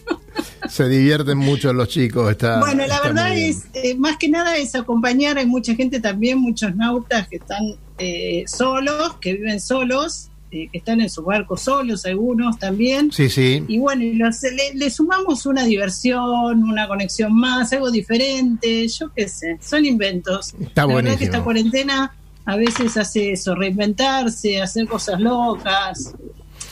[0.69, 2.29] se divierten mucho los chicos.
[2.29, 5.99] Está, bueno, la está verdad es, eh, más que nada es acompañar, hay mucha gente
[5.99, 11.25] también, muchos nautas que están eh, solos, que viven solos, eh, que están en sus
[11.25, 13.11] barcos solos, algunos también.
[13.11, 13.63] Sí, sí.
[13.67, 19.11] Y bueno, y los- le, le sumamos una diversión, una conexión más, algo diferente, yo
[19.15, 20.53] qué sé, son inventos.
[20.59, 21.25] Está La verdad que buenísimo.
[21.25, 22.13] esta cuarentena
[22.45, 26.13] a veces hace eso, reinventarse, hacer cosas locas.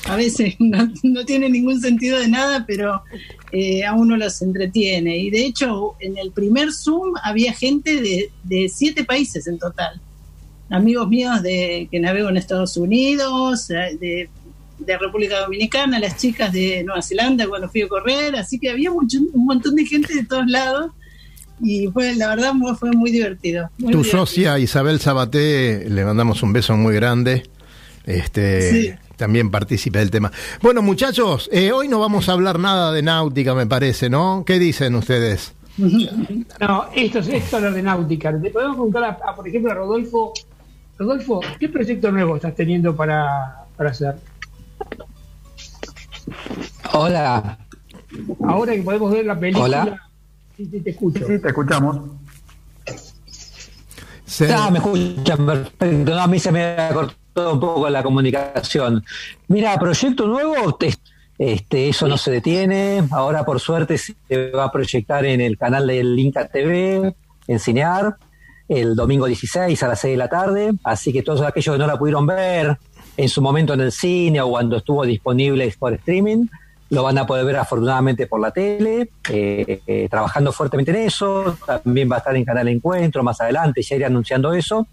[0.05, 3.03] A veces no, no tiene ningún sentido de nada, pero
[3.51, 5.17] eh, a uno los entretiene.
[5.17, 9.99] Y de hecho, en el primer Zoom había gente de, de siete países en total.
[10.69, 14.29] Amigos míos de que navego en Estados Unidos, eh, de,
[14.79, 18.91] de República Dominicana, las chicas de Nueva Zelanda cuando fui a correr, así que había
[18.91, 20.91] mucho, un montón de gente de todos lados
[21.61, 23.69] y fue la verdad fue muy divertido.
[23.77, 24.25] muy Tu divertido.
[24.25, 27.43] socia Isabel Sabaté, le mandamos un beso muy grande.
[28.05, 28.93] Este, Sí.
[29.17, 30.31] También participa del tema.
[30.61, 34.43] Bueno, muchachos, eh, hoy no vamos a hablar nada de náutica, me parece, ¿no?
[34.45, 35.53] ¿Qué dicen ustedes?
[36.59, 38.31] No, esto es, esto es lo de náutica.
[38.31, 40.33] Le podemos preguntar, a, a, por ejemplo, a Rodolfo.
[40.97, 44.15] Rodolfo, ¿qué proyecto nuevo estás teniendo para, para hacer?
[46.93, 47.57] Hola.
[48.45, 49.83] Ahora que podemos ver la película.
[49.83, 50.08] Hola.
[50.59, 51.25] Sí, sí, te escucho.
[51.25, 51.99] Sí, te escuchamos.
[54.53, 56.11] Ah, me escuchan perfecto.
[56.15, 59.01] No, a mí se me ha cortado un poco la comunicación.
[59.47, 60.93] Mira, proyecto nuevo, te-
[61.37, 63.01] este, eso no se detiene.
[63.11, 64.15] Ahora, por suerte, se
[64.51, 67.15] va a proyectar en el canal del Inca TV,
[67.47, 68.17] en Cinear,
[68.67, 70.71] el domingo 16 a las 6 de la tarde.
[70.83, 72.77] Así que todos aquellos que no la pudieron ver
[73.15, 76.47] en su momento en el cine o cuando estuvo disponible por streaming,
[76.89, 81.57] lo van a poder ver afortunadamente por la tele, eh, eh, trabajando fuertemente en eso.
[81.65, 84.87] También va a estar en Canal Encuentro más adelante, ya iré anunciando eso.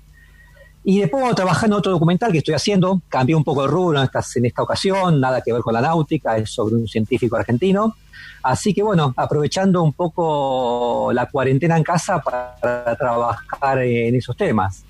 [0.85, 4.05] Y después trabajar en otro documental que estoy haciendo, cambié un poco de rubro en
[4.05, 7.97] esta, en esta ocasión, nada que ver con la náutica, es sobre un científico argentino.
[8.43, 14.85] Así que bueno, aprovechando un poco la cuarentena en casa para trabajar en esos temas.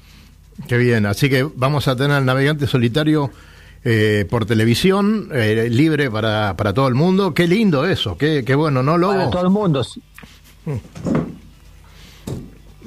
[0.68, 3.30] Qué bien, así que vamos a tener al navegante solitario
[3.88, 7.32] eh, por televisión, eh, libre para, para todo el mundo.
[7.32, 9.12] Qué lindo eso, qué, qué bueno, ¿no, Lobo?
[9.12, 9.86] Para todo el mundo.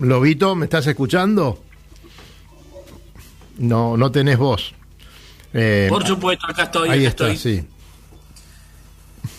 [0.01, 1.63] Lobito, ¿me estás escuchando?
[3.59, 4.73] No, no tenés voz.
[5.53, 6.89] Eh, Por supuesto, acá estoy.
[6.89, 7.63] Ahí está, sí.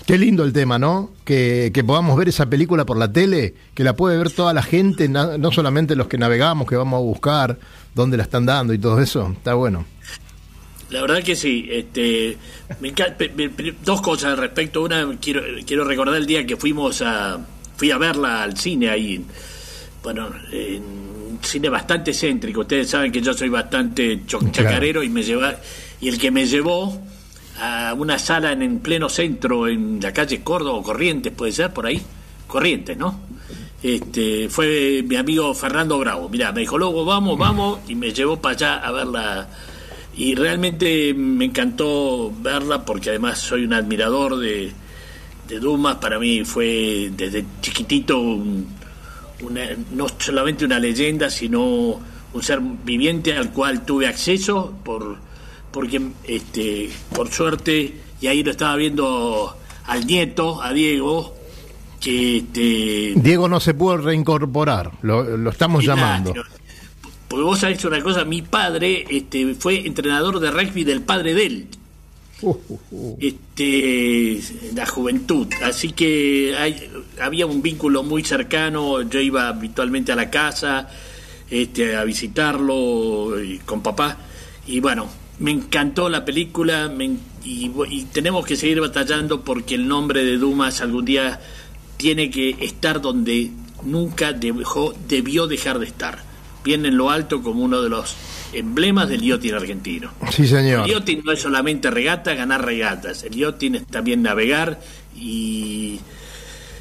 [0.07, 1.11] Qué lindo el tema, ¿no?
[1.27, 4.63] Que, que, podamos ver esa película por la tele, que la puede ver toda la
[4.63, 7.59] gente, no solamente los que navegamos, que vamos a buscar
[7.95, 9.35] dónde la están dando y todo eso.
[9.37, 9.85] Está bueno.
[10.91, 11.69] La verdad que sí.
[11.71, 12.37] Este,
[12.81, 12.93] me
[13.85, 14.83] dos cosas al respecto.
[14.83, 17.39] Una, quiero, quiero recordar el día que fuimos a,
[17.77, 19.25] fui a verla al cine ahí.
[20.03, 22.61] Bueno, en cine bastante céntrico.
[22.61, 25.57] Ustedes saben que yo soy bastante chacarero y me lleva
[26.01, 27.01] y el que me llevó
[27.61, 31.73] a una sala en, en pleno centro en la calle Córdoba o Corrientes puede ser
[31.73, 32.01] por ahí
[32.47, 33.21] Corrientes, ¿no?
[33.83, 36.29] Este fue mi amigo Fernando Bravo.
[36.29, 39.49] Mira, me dijo luego vamos, vamos y me llevó para allá a verla
[40.17, 44.73] y realmente me encantó verla porque además soy un admirador de,
[45.49, 45.97] de Dumas.
[45.97, 48.67] Para mí fue desde chiquitito un
[49.93, 51.99] no solamente una leyenda, sino
[52.33, 55.17] un ser viviente al cual tuve acceso por
[55.73, 61.35] porque este por suerte y ahí lo estaba viendo al nieto, a Diego,
[62.01, 66.35] que este Diego no se pudo reincorporar, lo, estamos llamando.
[67.31, 71.47] Porque vos sabés una cosa, mi padre este fue entrenador de rugby del padre de
[71.47, 71.67] él.
[73.21, 74.41] Este
[74.75, 75.47] la juventud.
[75.63, 76.91] Así que hay,
[77.23, 79.03] había un vínculo muy cercano.
[79.03, 80.89] Yo iba habitualmente a la casa
[81.49, 83.33] este a visitarlo
[83.65, 84.19] con papá.
[84.67, 86.93] Y bueno me encantó la película
[87.45, 91.41] y, tenemos que seguir batallando porque el nombre de Dumas algún día
[91.97, 93.53] tiene que estar donde
[93.85, 96.30] nunca dejó, debió dejar de estar
[96.65, 98.17] bien en lo alto como uno de los
[98.53, 100.13] emblemas del yachting argentino.
[100.31, 100.87] Sí, señor.
[100.87, 103.23] El yachting no es solamente regata, ganar regatas.
[103.25, 104.81] El yachting es también navegar
[105.17, 106.01] y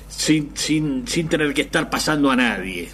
[0.10, 2.90] sin, sin, sin tener que estar pasando a nadie.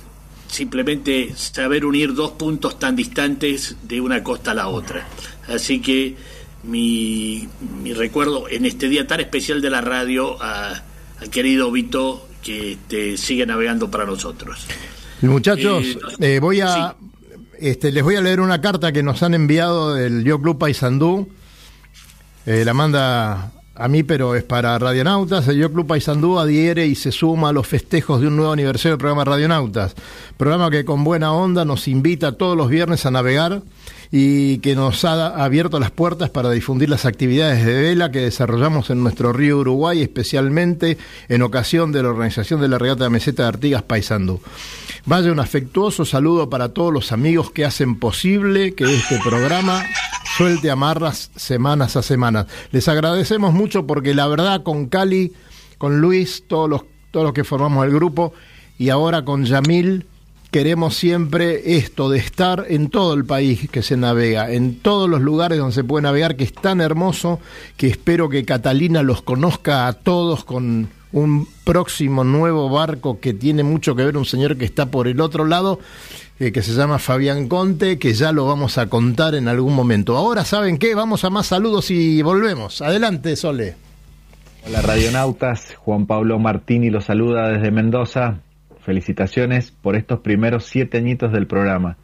[0.48, 5.08] Simplemente saber unir dos puntos tan distantes de una costa a la otra.
[5.48, 6.16] Así que
[6.64, 7.48] mi,
[7.84, 10.84] mi recuerdo en este día tan especial de la radio a,
[11.20, 14.66] al querido Vito que este, sigue navegando para nosotros.
[15.22, 16.96] Muchachos, eh, voy a
[17.60, 21.30] este, les voy a leer una carta que nos han enviado del Yo Club Paysandú.
[22.46, 25.48] Eh, la manda a mí, pero es para Radionautas.
[25.48, 28.92] El Yo Club Paysandú adhiere y se suma a los festejos de un nuevo aniversario
[28.92, 29.96] del programa Radionautas.
[30.38, 33.62] Programa que con buena onda nos invita todos los viernes a navegar
[34.18, 38.90] y que nos ha abierto las puertas para difundir las actividades de vela que desarrollamos
[38.90, 40.98] en nuestro río Uruguay, especialmente
[41.28, 44.40] en ocasión de la organización de la regata de meseta de Artigas Paysandú.
[45.06, 49.84] Vaya un afectuoso saludo para todos los amigos que hacen posible que este programa
[50.38, 52.46] suelte amarras semanas a semanas.
[52.72, 55.34] Les agradecemos mucho porque la verdad con Cali,
[55.78, 58.32] con Luis, todos los, todos los que formamos el grupo
[58.78, 60.06] y ahora con Yamil
[60.56, 65.20] queremos siempre esto de estar en todo el país que se navega, en todos los
[65.20, 67.42] lugares donde se puede navegar, que es tan hermoso
[67.76, 73.64] que espero que Catalina los conozca a todos con un próximo nuevo barco que tiene
[73.64, 75.82] mucho que ver, un señor que está por el otro lado,
[76.40, 80.16] eh, que se llama Fabián Conte, que ya lo vamos a contar en algún momento.
[80.16, 80.96] Ahora, ¿saben qué?
[80.96, 82.82] Vamos a más saludos y volvemos.
[82.82, 83.76] Adelante, Sole.
[84.66, 85.76] Hola, radionautas.
[85.76, 88.40] Juan Pablo Martini los saluda desde Mendoza.
[88.86, 91.98] Felicitaciones por estos primeros siete añitos del programa.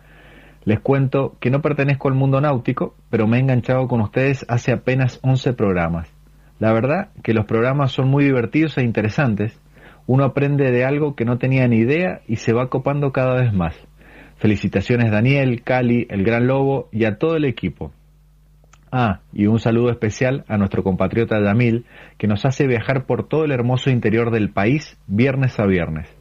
[0.66, 4.72] Les cuento que no pertenezco al mundo náutico, pero me he enganchado con ustedes hace
[4.72, 6.12] apenas 11 programas.
[6.58, 9.62] La verdad que los programas son muy divertidos e interesantes.
[10.08, 13.54] Uno aprende de algo que no tenía ni idea y se va copando cada vez
[13.54, 13.76] más.
[14.38, 17.94] Felicitaciones Daniel, Cali, el Gran Lobo y a todo el equipo.
[18.92, 21.86] Ah, y un saludo especial a nuestro compatriota Yamil,
[22.18, 26.21] que nos hace viajar por todo el hermoso interior del país viernes a viernes.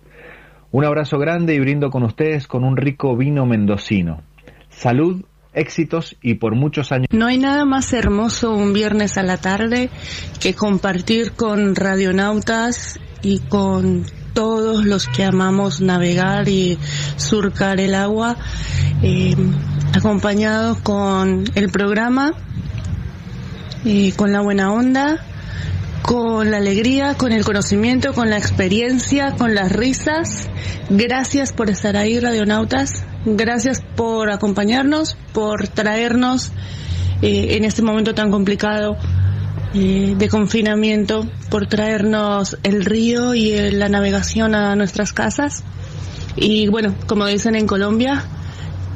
[0.72, 4.22] Un abrazo grande y brindo con ustedes con un rico vino mendocino.
[4.68, 7.08] Salud éxitos y por muchos años.
[7.10, 9.90] No hay nada más hermoso un viernes a la tarde
[10.40, 16.78] que compartir con radionautas y con todos los que amamos navegar y
[17.16, 18.36] surcar el agua,
[19.02, 19.34] eh,
[19.92, 22.32] acompañados con el programa,
[23.84, 25.24] eh, con la buena onda,
[26.02, 30.48] con la alegría, con el conocimiento, con la experiencia, con las risas.
[30.88, 36.52] Gracias por estar ahí, radionautas gracias por acompañarnos, por traernos
[37.22, 38.96] eh, en este momento tan complicado
[39.74, 45.62] eh, de confinamiento, por traernos el río y eh, la navegación a nuestras casas.
[46.36, 48.24] Y bueno, como dicen en Colombia,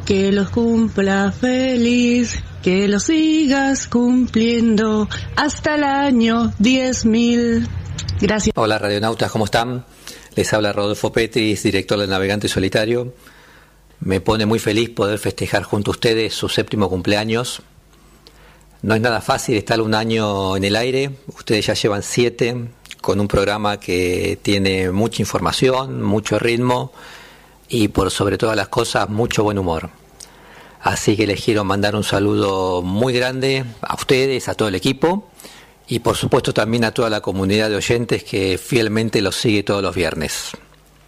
[0.04, 7.66] que los cumpla feliz, que lo sigas cumpliendo hasta el año 10.000.
[8.20, 8.52] Gracias.
[8.56, 9.84] Hola radionautas, ¿cómo están?
[10.34, 13.14] Les habla Rodolfo Petris, director del Navegante Solitario.
[14.00, 17.62] Me pone muy feliz poder festejar junto a ustedes su séptimo cumpleaños.
[18.82, 21.10] No es nada fácil estar un año en el aire.
[21.28, 22.68] Ustedes ya llevan siete
[23.00, 26.92] con un programa que tiene mucha información, mucho ritmo
[27.74, 29.90] y por sobre todas las cosas mucho buen humor.
[30.80, 35.30] Así que les quiero mandar un saludo muy grande a ustedes, a todo el equipo
[35.88, 39.82] y por supuesto también a toda la comunidad de oyentes que fielmente los sigue todos
[39.82, 40.50] los viernes.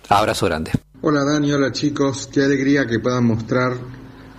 [0.09, 0.73] Abrazo grande.
[1.03, 3.77] Hola Dani, hola chicos, qué alegría que puedan mostrar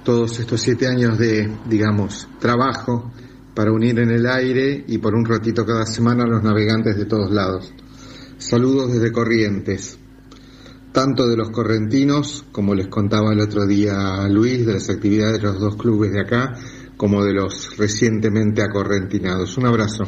[0.03, 3.09] todos estos siete años de, digamos, trabajo
[3.55, 7.05] para unir en el aire y por un ratito cada semana a los navegantes de
[7.05, 7.71] todos lados.
[8.37, 9.97] Saludos desde Corrientes
[10.97, 15.43] tanto de los correntinos, como les contaba el otro día Luis, de las actividades de
[15.43, 16.55] los dos clubes de acá,
[16.97, 19.55] como de los recientemente acorrentinados.
[19.59, 20.05] Un abrazo.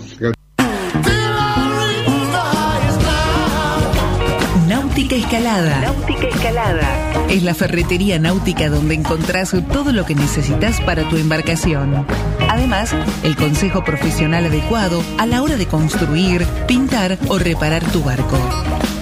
[4.67, 5.79] Náutica Escalada.
[5.79, 7.27] Náutica Escalada.
[7.29, 12.07] Es la ferretería náutica donde encontrás todo lo que necesitas para tu embarcación.
[12.49, 18.39] Además, el consejo profesional adecuado a la hora de construir, pintar o reparar tu barco.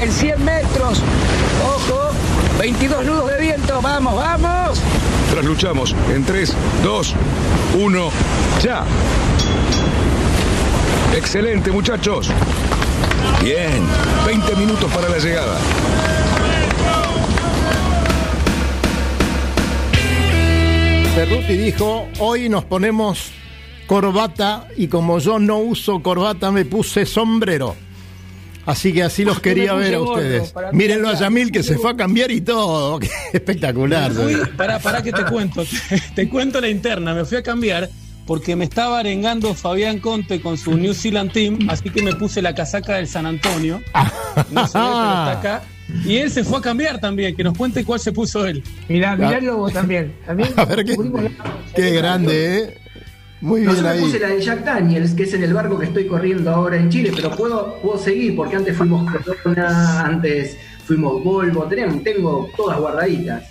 [0.00, 1.02] En 100 metros.
[1.64, 2.10] Ojo.
[2.58, 3.80] 22 nudos de viento.
[3.82, 4.80] Vamos, vamos.
[5.30, 7.14] Trasluchamos en 3, 2,
[7.78, 8.10] 1,
[8.62, 8.84] ya.
[11.14, 12.30] Excelente, muchachos.
[13.42, 13.82] Bien,
[14.26, 15.58] 20 minutos para la llegada.
[21.14, 23.30] Cerruti dijo, hoy nos ponemos
[23.86, 27.74] corbata y como yo no uso corbata me puse sombrero.
[28.66, 30.52] Así que así los quería ver a ustedes.
[30.72, 32.98] Mírenlo a Yamil que se fue a cambiar y todo.
[33.00, 34.12] Qué espectacular.
[34.56, 37.14] Para, para que te cuento, te, te cuento la interna.
[37.14, 37.88] Me fui a cambiar
[38.26, 42.42] porque me estaba arengando Fabián Conte con su New Zealand Team, así que me puse
[42.42, 43.80] la casaca del San Antonio.
[44.50, 45.62] No se ve, pero está acá.
[46.04, 48.62] Y él se fue a cambiar también, que nos cuente cuál se puso él.
[48.86, 50.14] Mirá, miralo vos también.
[50.26, 50.94] también A ver qué,
[51.74, 52.78] qué grande, ¿eh?
[53.40, 54.00] Muy No, bien yo me ahí.
[54.00, 56.88] puse la de Jack Daniels, que es en el barco que estoy corriendo ahora en
[56.88, 59.10] Chile, pero puedo, puedo seguir porque antes fuimos
[59.42, 60.56] Corona, antes
[60.86, 63.42] fuimos Volvo, tenemos, tengo todas guardaditas.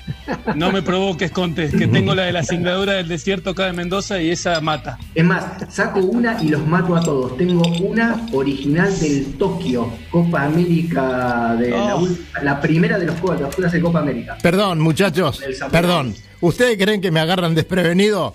[0.56, 4.20] No me provoques, Conte, que tengo la de la singladura del desierto acá de Mendoza
[4.22, 4.98] y esa mata.
[5.14, 7.38] Es más, saco una y los mato a todos.
[7.38, 12.02] Tengo una original del Tokio, Copa América, de la, Oh.
[12.08, 14.38] ul- la primera de los Juegos de las Fuerzas de Copa América.
[14.42, 16.16] Perdón, muchachos, perdón.
[16.42, 18.34] ¿Ustedes creen que me agarran desprevenido?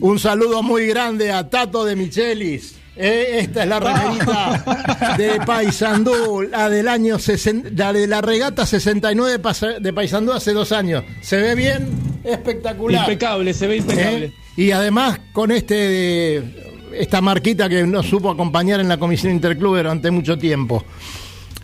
[0.00, 2.76] Un saludo muy grande a Tato de Michelis.
[2.96, 8.66] Eh, esta es la remerita de Paysandú, la del año 60, la de la regata
[8.66, 11.04] 69 pasa- de Paysandú hace dos años.
[11.22, 11.88] ¿Se ve bien?
[12.24, 13.02] Espectacular.
[13.08, 14.26] Impecable, se ve impecable.
[14.26, 14.32] ¿Eh?
[14.56, 16.42] Y además con este
[16.92, 20.84] esta marquita que nos supo acompañar en la comisión interclub durante mucho tiempo.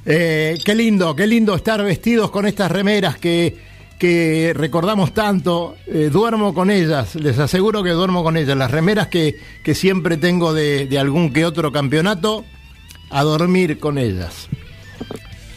[0.07, 3.57] Eh, qué lindo, qué lindo estar vestidos con estas remeras que,
[3.99, 5.77] que recordamos tanto.
[5.87, 8.57] Eh, duermo con ellas, les aseguro que duermo con ellas.
[8.57, 12.45] Las remeras que, que siempre tengo de, de algún que otro campeonato,
[13.11, 14.49] a dormir con ellas.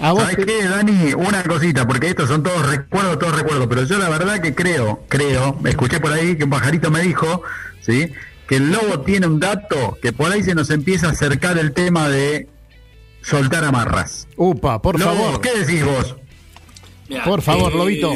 [0.01, 1.13] A vos ¿Sabes qué, Dani?
[1.13, 5.03] Una cosita, porque estos son todos recuerdos, todos recuerdos, pero yo la verdad que creo,
[5.09, 7.41] creo, escuché por ahí que un pajarito me dijo,
[7.81, 8.09] ¿sí?
[8.47, 11.73] Que el lobo tiene un dato que por ahí se nos empieza a acercar el
[11.73, 12.47] tema de
[13.21, 14.27] soltar amarras.
[14.37, 15.41] Upa, por Lobo, favor.
[15.41, 16.15] ¿qué decís vos?
[17.25, 18.13] Por favor, eh, Lobito.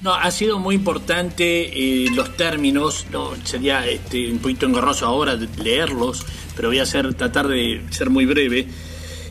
[0.00, 3.06] No, ha sido muy importante eh, los términos.
[3.12, 6.24] No, sería este, un poquito engorroso ahora leerlos,
[6.56, 8.66] pero voy a hacer, tratar de ser muy breve.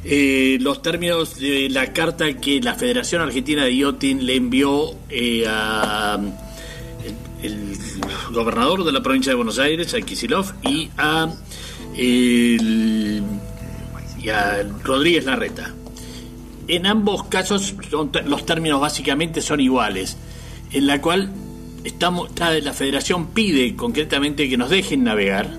[0.04, 5.44] Eh, los términos de la carta que la Federación Argentina de Yachting le envió eh,
[5.48, 6.18] a
[7.44, 7.78] el, el
[8.34, 11.28] gobernador de la provincia de Buenos Aires, a Kisilov, y a,
[11.98, 13.22] el-
[14.24, 15.74] y a Rodríguez Larreta.
[16.72, 20.16] En ambos casos son los términos básicamente son iguales,
[20.72, 21.30] en la cual
[21.84, 25.50] estamos, la federación pide concretamente que nos dejen navegar,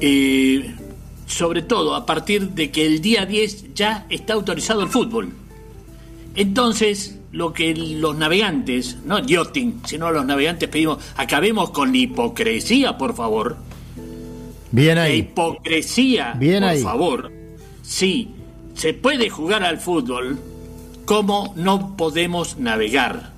[0.00, 0.74] eh,
[1.28, 5.30] sobre todo a partir de que el día 10 ya está autorizado el fútbol.
[6.34, 11.98] Entonces, lo que los navegantes, no el yachting, sino los navegantes pedimos, acabemos con la
[11.98, 13.58] hipocresía, por favor.
[14.72, 15.18] Bien La ahí.
[15.18, 16.82] hipocresía, Bien por ahí.
[16.82, 17.32] favor.
[17.82, 18.34] Sí,
[18.74, 20.38] se puede jugar al fútbol,
[21.04, 23.32] ¿cómo no podemos navegar?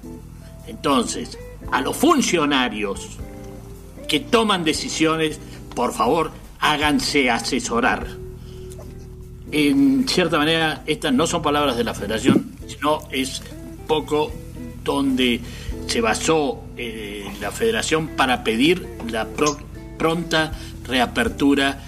[0.66, 1.38] Entonces,
[1.70, 3.08] a los funcionarios
[4.08, 5.40] que toman decisiones,
[5.74, 6.30] por favor,
[6.60, 8.06] háganse asesorar.
[9.52, 14.32] En cierta manera, estas no son palabras de la federación, sino es un poco
[14.82, 15.40] donde
[15.86, 19.58] se basó eh, la federación para pedir la pro-
[19.98, 20.52] pronta
[20.86, 21.82] reapertura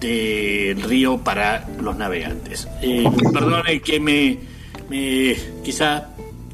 [0.00, 2.66] del río para los navegantes.
[2.82, 4.38] Eh, perdone que me,
[4.88, 6.08] me quizá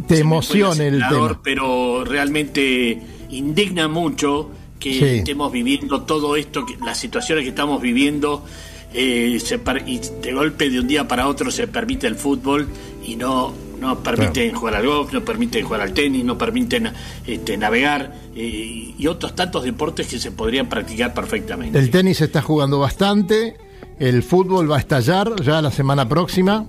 [0.08, 1.40] Te emocione el tema.
[1.42, 5.04] pero realmente indigna mucho que Sí.
[5.18, 8.44] estemos viviendo todo esto, que, las situaciones que estamos viviendo,
[8.92, 12.68] eh, se y de golpe de un día para otro se permite el fútbol
[13.04, 16.90] y no no permiten jugar al golf, no permiten jugar al tenis, no permiten
[17.26, 21.78] este, navegar eh, y otros tantos deportes que se podrían practicar perfectamente.
[21.78, 23.56] El tenis está jugando bastante,
[23.98, 26.66] el fútbol va a estallar ya la semana próxima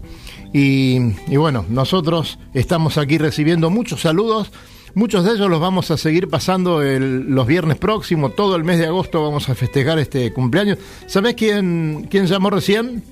[0.54, 0.98] y,
[1.28, 4.52] y bueno, nosotros estamos aquí recibiendo muchos saludos,
[4.94, 8.80] muchos de ellos los vamos a seguir pasando el- los viernes próximos, todo el mes
[8.80, 10.78] de agosto vamos a festejar este cumpleaños.
[11.06, 13.04] ¿Sabés quién, quién llamó recién?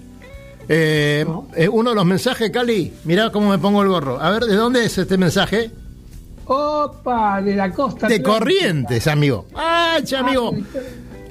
[0.68, 4.20] Eh, eh, uno de los mensajes, Cali, mirá cómo me pongo el gorro.
[4.20, 5.72] A ver, ¿de dónde es este mensaje?
[6.46, 8.08] Opa, de la costa.
[8.08, 8.30] De atlántica.
[8.40, 9.46] Corrientes, amigo.
[9.56, 10.56] ¡Ay, che, amigo!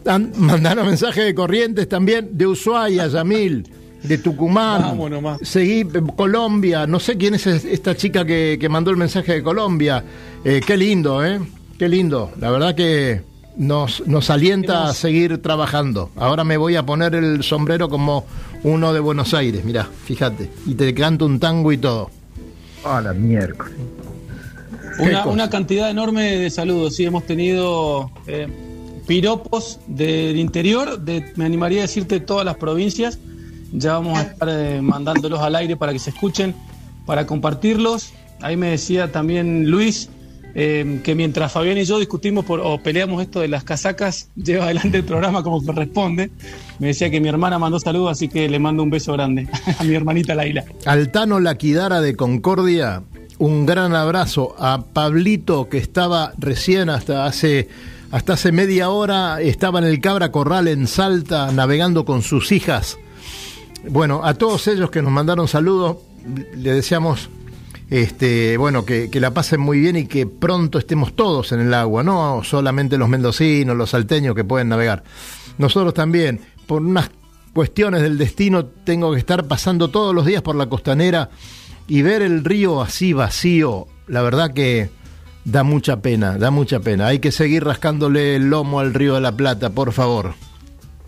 [0.07, 3.67] Han- Mandaron mensajes de Corrientes también, de Ushuaia, Yamil,
[4.03, 4.83] de Tucumán.
[4.83, 5.39] Vamos nomás.
[5.43, 6.87] Seguí, eh, Colombia.
[6.87, 10.05] No sé quién es es- esta chica que, que mandó el mensaje de Colombia.
[10.45, 11.41] Eh, qué lindo, ¿eh?
[11.79, 12.31] Qué lindo.
[12.41, 13.23] La verdad que
[13.57, 16.11] nos, nos alienta a seguir trabajando.
[16.17, 18.25] Ahora me voy a poner el sombrero como
[18.63, 20.51] uno de Buenos Aires, mirá, fíjate.
[20.67, 22.11] Y te canto un tango y todo.
[22.85, 23.75] Hola, miércoles.
[24.97, 26.97] ¿Qué Una, una cantidad enorme de saludos.
[26.97, 28.49] Sí, hemos tenido eh,
[29.07, 33.19] piropos del interior, de, me animaría a decirte todas las provincias.
[33.73, 36.55] Ya vamos a estar eh, mandándolos al aire para que se escuchen,
[37.07, 38.13] para compartirlos.
[38.41, 40.11] Ahí me decía también Luis
[40.55, 44.65] eh, que mientras Fabián y yo discutimos por, o peleamos esto de las casacas, lleva
[44.65, 46.31] adelante el programa como corresponde.
[46.79, 49.49] Me decía que mi hermana mandó saludos, así que le mando un beso grande
[49.79, 50.65] a mi hermanita Laila.
[50.87, 53.03] Altano Laquidara de Concordia,
[53.39, 57.69] un gran abrazo a Pablito que estaba recién hasta hace
[58.13, 62.97] hasta hace media hora estaba en el Cabra Corral en Salta navegando con sus hijas.
[63.89, 65.97] Bueno, a todos ellos que nos mandaron saludos,
[66.57, 67.29] le deseamos
[67.91, 71.75] este, bueno, que, que la pasen muy bien y que pronto estemos todos en el
[71.75, 75.05] agua, no solamente los mendocinos, los salteños que pueden navegar.
[75.59, 77.11] Nosotros también, por unas
[77.53, 81.31] cuestiones del destino, tengo que estar pasando todos los días por la costanera
[81.87, 84.91] y ver el río así vacío, la verdad que
[85.45, 87.07] da mucha pena, da mucha pena.
[87.07, 90.35] Hay que seguir rascándole el lomo al río de la Plata, por favor.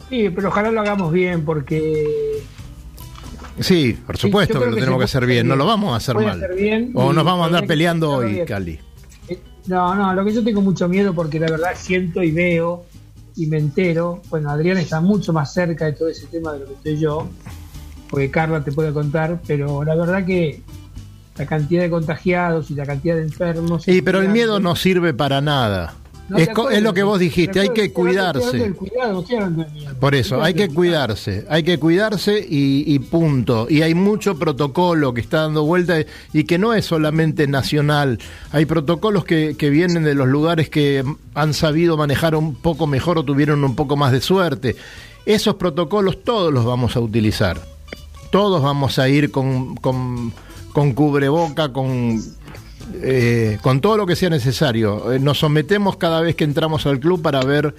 [0.09, 2.26] Sí, pero ojalá lo hagamos bien porque
[3.61, 6.15] Sí, por supuesto que lo que tenemos que hacer bien, no lo vamos a hacer
[6.15, 6.45] Puede mal.
[6.45, 8.45] hacer bien O nos vamos a andar peleando hoy.
[8.47, 8.79] Cali.
[9.67, 12.85] No, no, lo que yo tengo mucho miedo porque la verdad siento y veo
[13.35, 16.67] y me entero, bueno, Adrián está mucho más cerca de todo ese tema de lo
[16.67, 17.29] que estoy yo,
[18.09, 20.63] porque Carla te puede contar, pero la verdad que
[21.37, 23.83] la cantidad de contagiados y la cantidad de enfermos...
[23.83, 25.95] Sí, pero el miedo no sirve para nada.
[26.29, 28.73] No, es, lo que vos dijiste, hay que cuidarse.
[28.73, 29.25] cuidado.
[30.01, 33.69] Por eso, hay que cuidarse, hay que cuidarse y, y punto.
[33.71, 35.99] Y hay mucho protocolo que está dando vuelta
[36.33, 38.19] y que no es solamente nacional.
[38.51, 41.05] Hay protocolos que, que vienen de los lugares que
[41.35, 44.75] han sabido manejar un poco mejor o tuvieron un poco más de suerte.
[45.27, 47.61] Esos protocolos todos los vamos a utilizar.
[48.33, 50.33] Todos vamos a ir con, con,
[50.73, 52.21] con cubreboca, con
[52.95, 55.13] eh, con todo lo que sea necesario.
[55.13, 57.75] Eh, nos sometemos cada vez que entramos al club para ver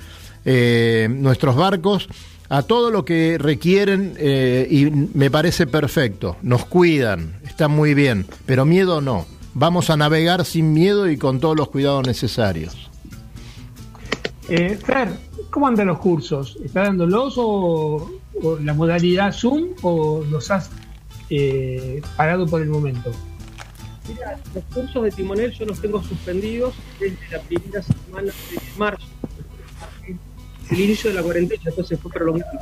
[0.45, 2.08] eh, nuestros barcos
[2.49, 6.38] a todo lo que requieren eh, y me parece perfecto.
[6.41, 9.26] Nos cuidan, está muy bien, pero miedo no.
[9.53, 12.89] Vamos a navegar sin miedo y con todos los cuidados necesarios.
[14.47, 15.10] Fer,
[15.49, 16.58] ¿cómo andan los cursos?
[16.64, 18.10] ¿Está dándolos o,
[18.41, 20.70] o la modalidad Zoom o los has
[22.16, 23.12] parado por el momento?
[24.08, 29.08] Mira, los cursos de timonel yo los tengo suspendidos desde la primera semana de marzo,
[30.70, 32.60] el inicio de la cuarentena, entonces fue prolongado.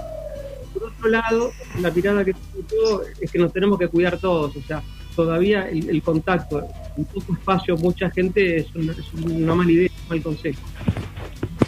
[0.73, 4.61] Por otro lado, la mirada que tengo es que nos tenemos que cuidar todos, o
[4.61, 4.83] sea,
[5.15, 6.67] todavía el, contacto
[6.97, 9.89] en poco espacio, mucha gente es una, es una mala idea.
[10.09, 10.61] mal consejo.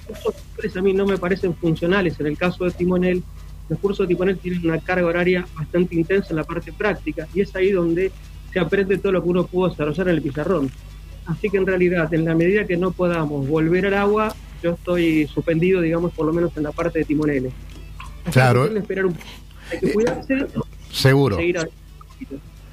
[0.09, 0.19] Los
[0.55, 2.19] cursos a mí no me parecen funcionales.
[2.19, 3.23] En el caso de Timonel,
[3.69, 7.41] los cursos de Timonel tienen una carga horaria bastante intensa en la parte práctica y
[7.41, 8.11] es ahí donde
[8.53, 10.71] se aprende todo lo que uno pudo desarrollar en el pizarrón.
[11.25, 14.33] Así que en realidad, en la medida que no podamos volver al agua,
[14.63, 17.53] yo estoy suspendido, digamos, por lo menos en la parte de timoneles.
[18.31, 18.63] Claro.
[18.63, 19.25] hay que esperar un poco.
[19.71, 20.47] Hay que cuidarse.
[20.91, 21.37] Seguro.
[21.37, 21.67] a-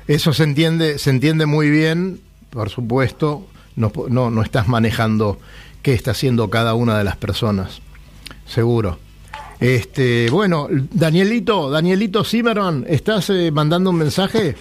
[0.07, 2.21] Eso se entiende, se entiende muy bien,
[2.51, 3.47] por supuesto,
[3.77, 5.39] no, no, no estás manejando
[5.83, 7.81] qué está haciendo cada una de las personas,
[8.47, 8.99] seguro.
[9.61, 14.57] Este, bueno, Danielito, Danielito Cimarron, ¿estás eh, mandando un mensaje?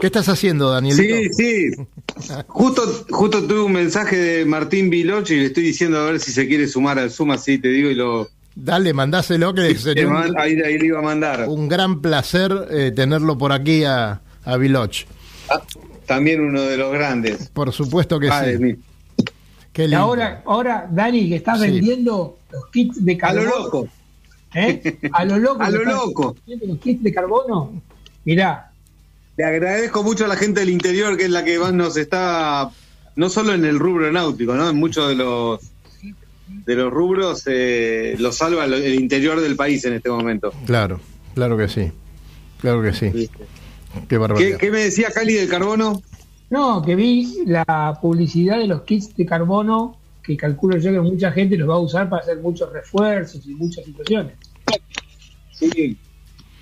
[0.00, 1.14] ¿Qué estás haciendo, Danielito?
[1.36, 1.86] Sí, sí.
[2.48, 6.32] Justo, justo tuve un mensaje de Martín Viloch y le estoy diciendo a ver si
[6.32, 8.28] se quiere sumar al Zoom, así te digo y lo...
[8.54, 11.46] Dale, mandáselo que sería un, man- ahí, ahí le iba a mandar.
[11.48, 15.04] un gran placer eh, tenerlo por aquí a, a Viloch.
[15.50, 15.62] Ah,
[16.06, 17.48] También uno de los grandes.
[17.48, 18.76] Por supuesto que Padre sí.
[19.72, 19.98] Qué Y lindo.
[20.02, 21.70] ahora, ahora, Dani, que estás Sí.
[21.70, 23.44] vendiendo los kits de A carbono.
[23.50, 23.88] lo loco.
[24.54, 24.98] ¿eh?
[25.12, 25.62] A lo loco.
[25.62, 26.36] A lo loco.
[26.46, 27.80] Los kits de carbono.
[28.24, 28.69] Mirá,
[29.40, 32.70] Le agradezco mucho a la gente del interior que es la que más nos está,
[33.16, 34.68] no solo en el rubro náutico, ¿no?
[34.68, 35.60] En muchos de los
[36.66, 40.52] de los rubros eh, lo salva el, interior del país en este momento.
[40.66, 41.00] Claro,
[41.34, 41.90] claro que sí.
[42.60, 43.10] Claro que sí.
[43.12, 43.30] Qué
[44.06, 44.58] ¿Qué, barbaridad.
[44.58, 46.02] qué me decía Cali del carbono?
[46.50, 51.32] no, que vi la publicidad de los kits de carbono que calculo yo que mucha
[51.32, 54.34] gente los va a usar para hacer muchos refuerzos y muchas situaciones.
[55.50, 55.96] Sí.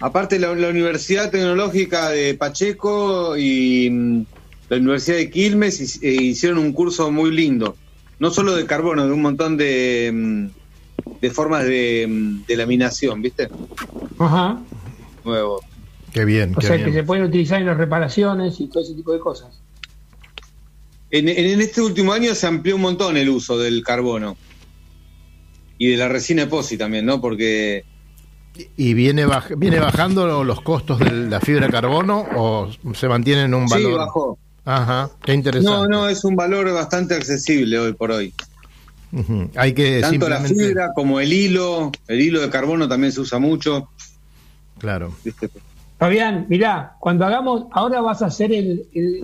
[0.01, 4.25] Aparte la, la Universidad Tecnológica de Pacheco y mm,
[4.69, 7.77] la Universidad de Quilmes eh, hicieron un curso muy lindo.
[8.21, 10.47] No solo de carbono, de un montón de, mm,
[11.21, 13.49] de formas de, mm, de laminación, ¿viste?
[14.19, 14.61] Ajá.
[15.25, 15.61] Nuevo.
[16.13, 16.89] Qué bien, O qué sea, bien.
[16.89, 19.61] que se pueden utilizar en las reparaciones y todo ese tipo de cosas.
[21.11, 24.37] En, en- en este último año se amplió un montón el uso del carbono.
[25.77, 27.21] Y de la resina epoxi también, ¿no?
[27.21, 27.85] Porque
[28.77, 33.43] ¿Y viene, baj- viene bajando los costos de la fibra de carbono o se mantiene
[33.43, 33.99] en un Sí, valor?
[33.99, 34.39] bajó.
[34.65, 35.71] Ajá, qué interesante.
[35.71, 38.35] no, no, es un valor bastante accesible hoy por hoy.
[39.57, 43.39] Hay que Tanto la fibra como el hilo, el hilo de carbono también se usa
[43.39, 43.89] mucho.
[44.79, 45.15] Claro.
[45.25, 45.49] ¿viste?
[45.99, 49.23] Fabián, mirá, cuando hagamos, ahora vas a hacer el, el,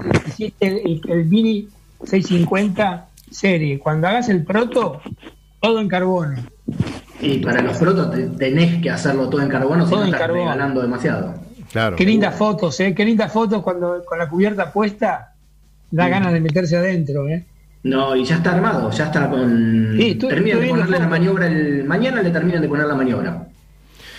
[0.61, 1.69] el, el Mini
[2.05, 3.79] 650 serie.
[3.79, 5.01] Cuando hagas el proto,
[5.61, 6.37] todo en carbono.
[7.21, 10.43] Y para los protos te- tenés que hacerlo todo en carbono, si no estás carbono.
[10.45, 11.35] regalando demasiado.
[11.71, 11.97] Claro.
[11.97, 12.95] Qué lindas fotos, ¿eh?
[12.95, 15.33] Qué lindas fotos cuando con la cubierta puesta.
[15.91, 17.45] Da ganas de meterse adentro, ¿eh?
[17.85, 19.95] No, y ya está armado, ya está con.
[19.97, 21.85] Sí, estoy- terminan de ponerle la maniobra el.
[21.85, 23.47] Mañana le terminan de poner la maniobra.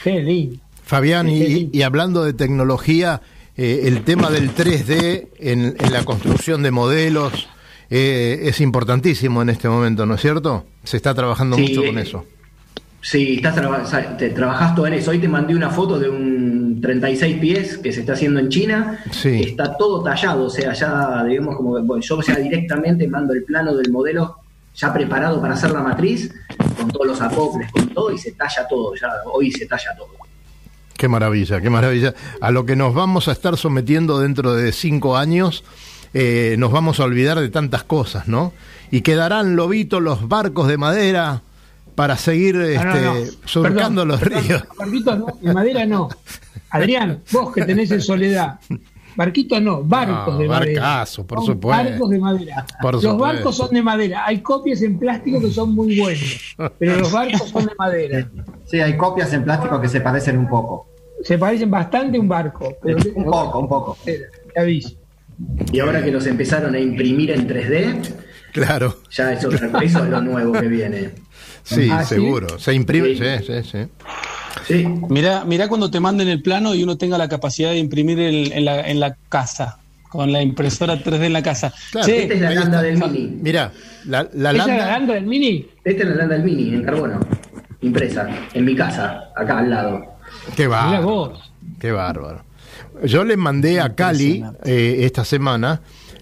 [0.04, 0.58] Qué lindo.
[0.84, 3.22] Fabián, y, y hablando de tecnología,
[3.58, 7.48] eh, el tema del 3D en, en la construcción de modelos
[7.90, 10.66] eh, es importantísimo en este momento, ¿no es cierto?
[10.84, 12.26] Se está trabajando Sí, mucho con eh, eso.
[13.08, 15.12] Sí, estás traba- o sea, te trabajás todo en eso.
[15.12, 19.00] Hoy te mandé una foto de un 36 pies que se está haciendo en China.
[19.12, 19.44] Sí.
[19.44, 23.44] Está todo tallado, o sea, ya, digamos, como que bueno, yo ya directamente mando el
[23.44, 24.38] plano del modelo
[24.76, 26.34] ya preparado para hacer la matriz,
[26.78, 28.96] con todos los acoples, con todo, y se talla todo.
[28.96, 30.08] Ya hoy se talla todo.
[30.98, 32.16] Qué maravilla, qué maravilla.
[32.42, 35.64] A lo que nos vamos a estar sometiendo dentro de cinco años,
[36.16, 38.52] eh, nos vamos a olvidar de tantas cosas, ¿no?
[38.90, 41.42] Y quedarán lobitos los barcos de madera
[41.96, 43.48] para seguir Ah, no, este, no.
[43.48, 44.64] surcando Perdón, los perdón, ríos.
[44.78, 46.10] Barquitos no, en madera no.
[46.70, 48.60] Adrián, vos que tenés en soledad.
[49.16, 50.82] Barquitos no, barcos No, de madera.
[50.82, 51.84] barcazo, por Son supuesto.
[51.90, 52.66] Barcos de madera.
[52.82, 53.24] Por los supuesto.
[53.24, 54.26] barcos son de madera.
[54.26, 58.30] Hay copias en plástico que son muy buenos, pero los barcos son de madera.
[58.66, 60.90] Sí, hay copias en plástico que se parecen un poco.
[61.24, 62.76] Se parecen bastante a un barco.
[62.84, 63.98] Pero Un poco, un poco.
[64.04, 64.20] Te
[64.60, 64.96] aviso.
[65.72, 68.02] Y ahora que los empezaron a imprimir en 3D,
[68.52, 68.98] Claro.
[69.12, 71.12] ya es otra cosa, eso es lo nuevo que viene.
[71.66, 72.16] Sí, ¿Ah, sí?
[72.16, 72.58] seguro.
[72.60, 73.44] Se imprime, Sí.
[73.46, 73.88] sí, sí, sí.
[74.68, 74.86] Sí.
[75.10, 78.52] Mirá, mirá cuando te manden el plano y uno tenga la capacidad de imprimir el-
[78.54, 81.74] en, la, en la casa, con la impresora 3D en la casa.
[81.92, 82.82] Claro, Che, Esta es la landa está.
[82.82, 83.38] del Mini.
[83.42, 83.72] Mira,
[84.06, 85.14] la, la ¿Esa es la landa.
[85.16, 85.68] del mini?
[85.84, 87.20] Esta es la landa del Mini, en carbono.
[87.82, 90.06] Impresa, en mi casa, acá al lado.
[90.56, 91.04] Qué Mirá bárbaro.
[91.04, 91.52] vos.
[91.80, 92.44] Qué bárbaro.
[93.04, 95.82] Yo le mandé a Cali eh, esta semana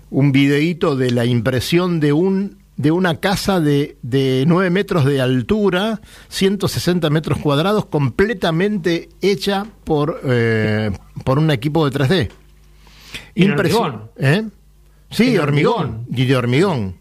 [0.10, 5.22] un videíto de la impresión de un de una casa de, de 9 metros de
[5.22, 10.92] altura, 160 metros cuadrados, completamente hecha por, eh,
[11.24, 12.32] por un equipo de 3D.
[13.36, 14.12] Y en Impresio- hormigón.
[14.18, 14.44] ¿Eh?
[15.12, 16.06] Sí, hormigón.
[16.12, 16.96] Y de hormigón.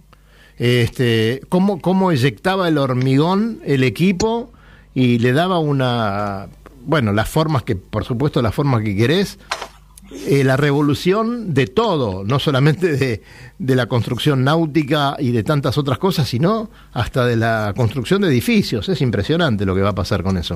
[0.59, 4.53] Este, cómo, cómo eyectaba el hormigón el equipo
[4.95, 6.49] y le daba una,
[6.85, 9.39] bueno, las formas que, por supuesto, las formas que querés.
[10.27, 13.23] Eh, la revolución de todo, no solamente de,
[13.59, 18.29] de la construcción náutica y de tantas otras cosas, sino hasta de la construcción de
[18.29, 18.89] edificios.
[18.89, 20.55] Es impresionante lo que va a pasar con eso.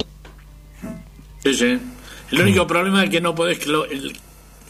[1.42, 1.78] Sí, sí.
[2.30, 3.60] El único problema es que no podés,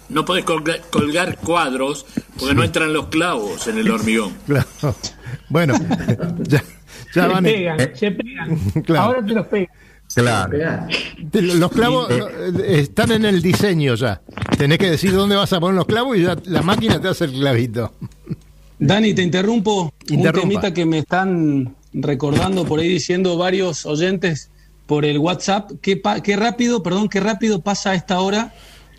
[0.09, 2.05] no podés colgar, cuadros
[2.39, 4.33] porque no entran los clavos en el hormigón.
[4.47, 4.95] Claro.
[5.49, 5.75] Bueno,
[6.39, 6.63] ya,
[7.15, 7.45] ya se van.
[7.45, 8.57] pegan, eh, se pegan.
[8.85, 9.03] Claro.
[9.05, 9.69] Ahora te los pegan.
[10.23, 10.87] Claro.
[11.31, 14.21] Te- Los clavos no, eh, están en el diseño ya.
[14.57, 17.25] Tenés que decir dónde vas a poner los clavos y ya la máquina te hace
[17.27, 17.93] el clavito.
[18.79, 19.93] Dani, te interrumpo.
[20.09, 20.41] Interrumpa.
[20.47, 24.51] Un temita que me están recordando por ahí diciendo varios oyentes
[24.87, 25.71] por el WhatsApp.
[25.81, 28.55] Qué, pa- qué rápido, perdón, qué rápido pasa esta hora.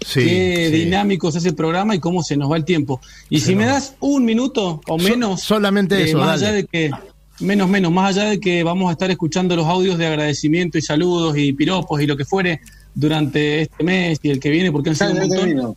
[0.06, 0.78] Sí, qué sí.
[0.86, 3.02] dinámico es ese programa y cómo se nos va el tiempo.
[3.30, 5.42] Y si me das un minuto o So- menos.
[5.42, 6.46] solamente eh, eso, Más dale.
[6.46, 6.92] allá de que.
[7.40, 10.82] Menos, menos, más allá de que vamos a estar escuchando los audios de agradecimiento y
[10.82, 12.62] saludos y piropos y lo que fuere
[12.96, 15.76] durante este mes y el que viene, porque han sido un montón.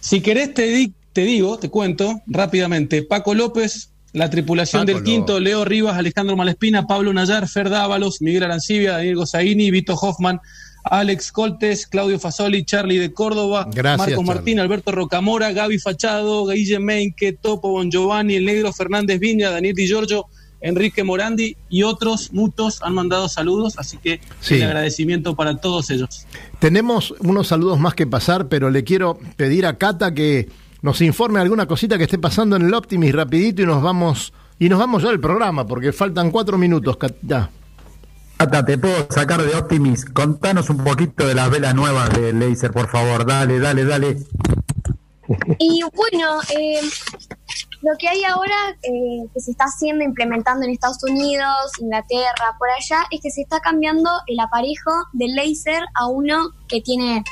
[0.00, 3.02] Si querés, te, di- te digo, te cuento rápidamente.
[3.02, 8.22] Paco López, la tripulación Paco del quinto, Leo Rivas, Alejandro Malespina, Pablo Nayar, Fer Dávalos,
[8.22, 10.40] Miguel Arancibia, Daniel Gozaini, Vito Hoffman,
[10.84, 14.26] Alex Coltes, Claudio Fasoli, Charlie de Córdoba, Gracias, Marco Charlie.
[14.26, 19.74] Martín, Alberto Rocamora, Gaby Fachado, Guille Meinke, Topo Bon Giovanni, El Negro Fernández Viña, Daniel
[19.74, 20.26] Di Giorgio,
[20.60, 24.54] Enrique Morandi y otros muchos han mandado saludos, así que Sí.
[24.56, 26.26] el agradecimiento para todos ellos.
[26.58, 30.48] Tenemos unos saludos más que pasar, pero le quiero pedir a Cata que
[30.82, 34.68] nos informe alguna cosita que esté pasando en el Optimis rapidito y nos vamos y
[34.68, 36.96] nos vamos ya del programa porque faltan cuatro minutos.
[36.98, 37.50] Cata.
[38.36, 40.04] Cata, te puedo sacar de Optimis.
[40.06, 43.26] Contanos un poquito de las velas nuevas de Laser, por favor.
[43.26, 44.16] Dale, dale, dale.
[45.58, 46.80] Y bueno, eh,
[47.82, 52.68] lo que hay ahora eh, que se está haciendo, implementando en Estados Unidos, Inglaterra, por
[52.68, 57.24] allá, es que se está cambiando el aparejo del laser a uno que tiene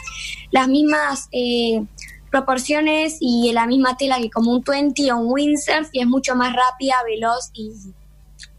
[0.51, 1.85] las mismas eh,
[2.31, 6.35] proporciones y la misma tela que como un 20 o un windsurf y es mucho
[6.35, 7.73] más rápida, veloz y,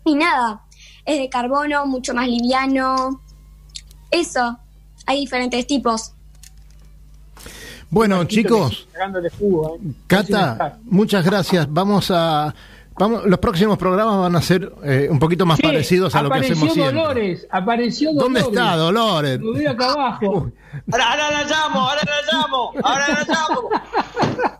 [0.05, 0.63] y nada,
[1.05, 3.21] es de carbono, mucho más liviano.
[4.11, 4.59] Eso,
[5.07, 6.13] hay diferentes tipos.
[7.89, 8.87] Bueno, chicos,
[9.39, 9.79] jugo, ¿eh?
[10.07, 11.71] Cata, muchas gracias.
[11.71, 12.53] Vamos a
[12.97, 16.29] vamos, los próximos programas van a ser eh, un poquito más Sí, parecidos a lo
[16.29, 16.99] que hacemos siempre.
[16.99, 18.43] Dolores, apareció Dolores.
[18.43, 19.39] ¿Dónde está Dolores?
[19.39, 20.51] Lo veo acá abajo.
[20.91, 24.59] Ahora, ahora la llamo, ahora la llamo, ahora la llamo.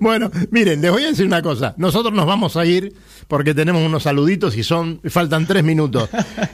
[0.00, 1.74] Bueno, miren, les voy a decir una cosa.
[1.76, 2.94] Nosotros nos vamos a ir
[3.28, 6.08] porque tenemos unos saluditos y son faltan tres minutos.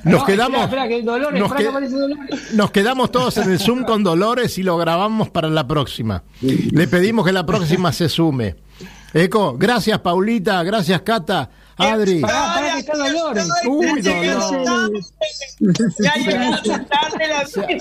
[0.04, 2.54] Nos No, quedamos Espera, espera, que Dolores, nos espera que que- aparece Dolores.
[2.54, 6.22] nos quedamos todos en el Zoom con Dolores y lo grabamos para la próxima.
[6.40, 8.56] Le pedimos que la próxima se sume.
[9.12, 11.50] Eco, gracias Paulita, gracias Cata,
[11.80, 12.20] Adri.
[12.20, 13.68] Que está.
[13.68, 15.14] Uy, Dolores.
[15.98, 16.14] Ya
[16.88, 17.80] tarde.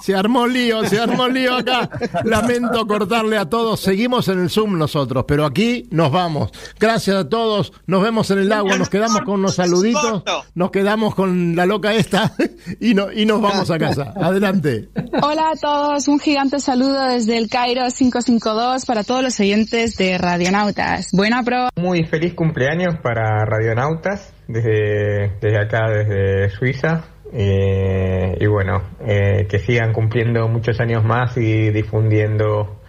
[0.00, 1.88] Se armó lío, se armó lío acá.
[2.24, 3.80] Lamento cortarle a todos.
[3.80, 6.50] Seguimos en el Zoom nosotros, pero aquí nos vamos.
[6.78, 7.72] Gracias a todos.
[7.86, 8.76] Nos vemos en el agua.
[8.76, 10.22] Nos quedamos con unos saluditos.
[10.54, 12.32] Nos quedamos con la loca esta
[12.80, 14.12] y, no, y nos vamos a casa.
[14.16, 14.88] Adelante.
[15.22, 20.18] Hola a todos, un gigante saludo desde el Cairo 552 para todos los oyentes de
[20.18, 21.10] Radionautas.
[21.12, 21.68] Buena pro.
[21.76, 27.04] Muy feliz cumpleaños para Radionautas desde, desde acá, desde Suiza.
[27.32, 32.80] Eh, y bueno, eh, que sigan cumpliendo muchos años más y difundiendo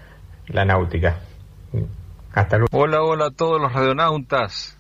[0.48, 1.20] la náutica.
[2.34, 2.70] Hasta luego.
[2.72, 4.78] Hola, hola a todos los radionautas.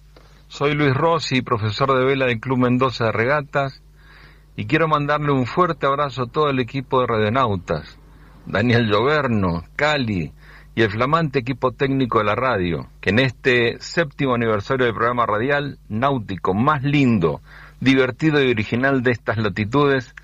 [0.47, 3.83] Soy Luis Rossi, profesor de vela del Club Mendoza de Regatas,
[4.55, 7.99] y quiero mandarle un fuerte abrazo a todo el equipo de radionautas,
[8.45, 10.33] Daniel Lloverno, Cali
[10.75, 15.25] y el flamante equipo técnico de la radio, que en este séptimo aniversario del programa
[15.25, 17.41] radial náutico más lindo,
[17.79, 20.15] divertido y original de estas latitudes,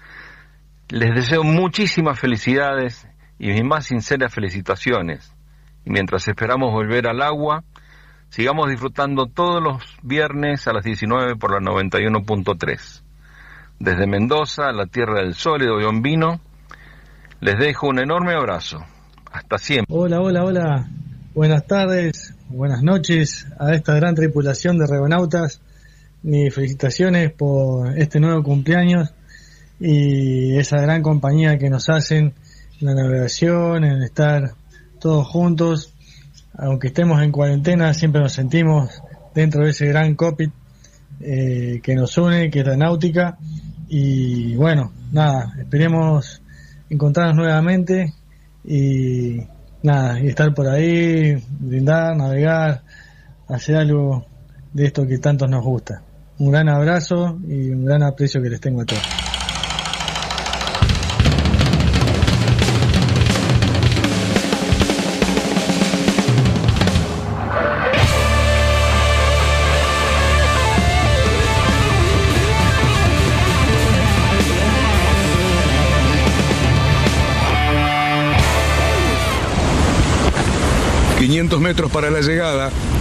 [0.89, 3.07] les deseo muchísimas felicidades
[3.39, 5.33] y mis más sinceras felicitaciones.
[5.83, 7.63] Y mientras esperamos volver al agua,
[8.29, 13.03] sigamos disfrutando todos los viernes a las 19 por la 91.3.
[13.79, 16.39] Desde Mendoza, la tierra del sol y de Bombino,
[17.41, 18.85] les dejo un enorme abrazo.
[19.35, 19.93] Hasta siempre.
[19.93, 20.89] Hola, hola, hola.
[21.33, 25.59] Buenas tardes, buenas noches a esta gran tripulación de Regonautas.
[26.23, 29.13] Mis felicitaciones por este nuevo cumpleaños
[29.77, 32.33] y esa gran compañía que nos hacen
[32.79, 34.53] en la navegación, en estar
[35.01, 35.93] todos juntos.
[36.57, 39.01] Aunque estemos en cuarentena, siempre nos sentimos
[39.33, 40.53] dentro de ese gran cockpit
[41.19, 43.37] eh, que nos une, que es la náutica.
[43.89, 46.41] Y bueno, nada, esperemos
[46.89, 48.13] encontrarnos nuevamente
[48.67, 49.41] y
[49.83, 52.81] nada, y estar por ahí, brindar, navegar,
[53.47, 54.25] hacer algo
[54.73, 56.01] de esto que tanto nos gusta.
[56.39, 59.24] Un gran abrazo y un gran aprecio que les tengo a todos.
[81.25, 82.69] 500 metros para la llegada,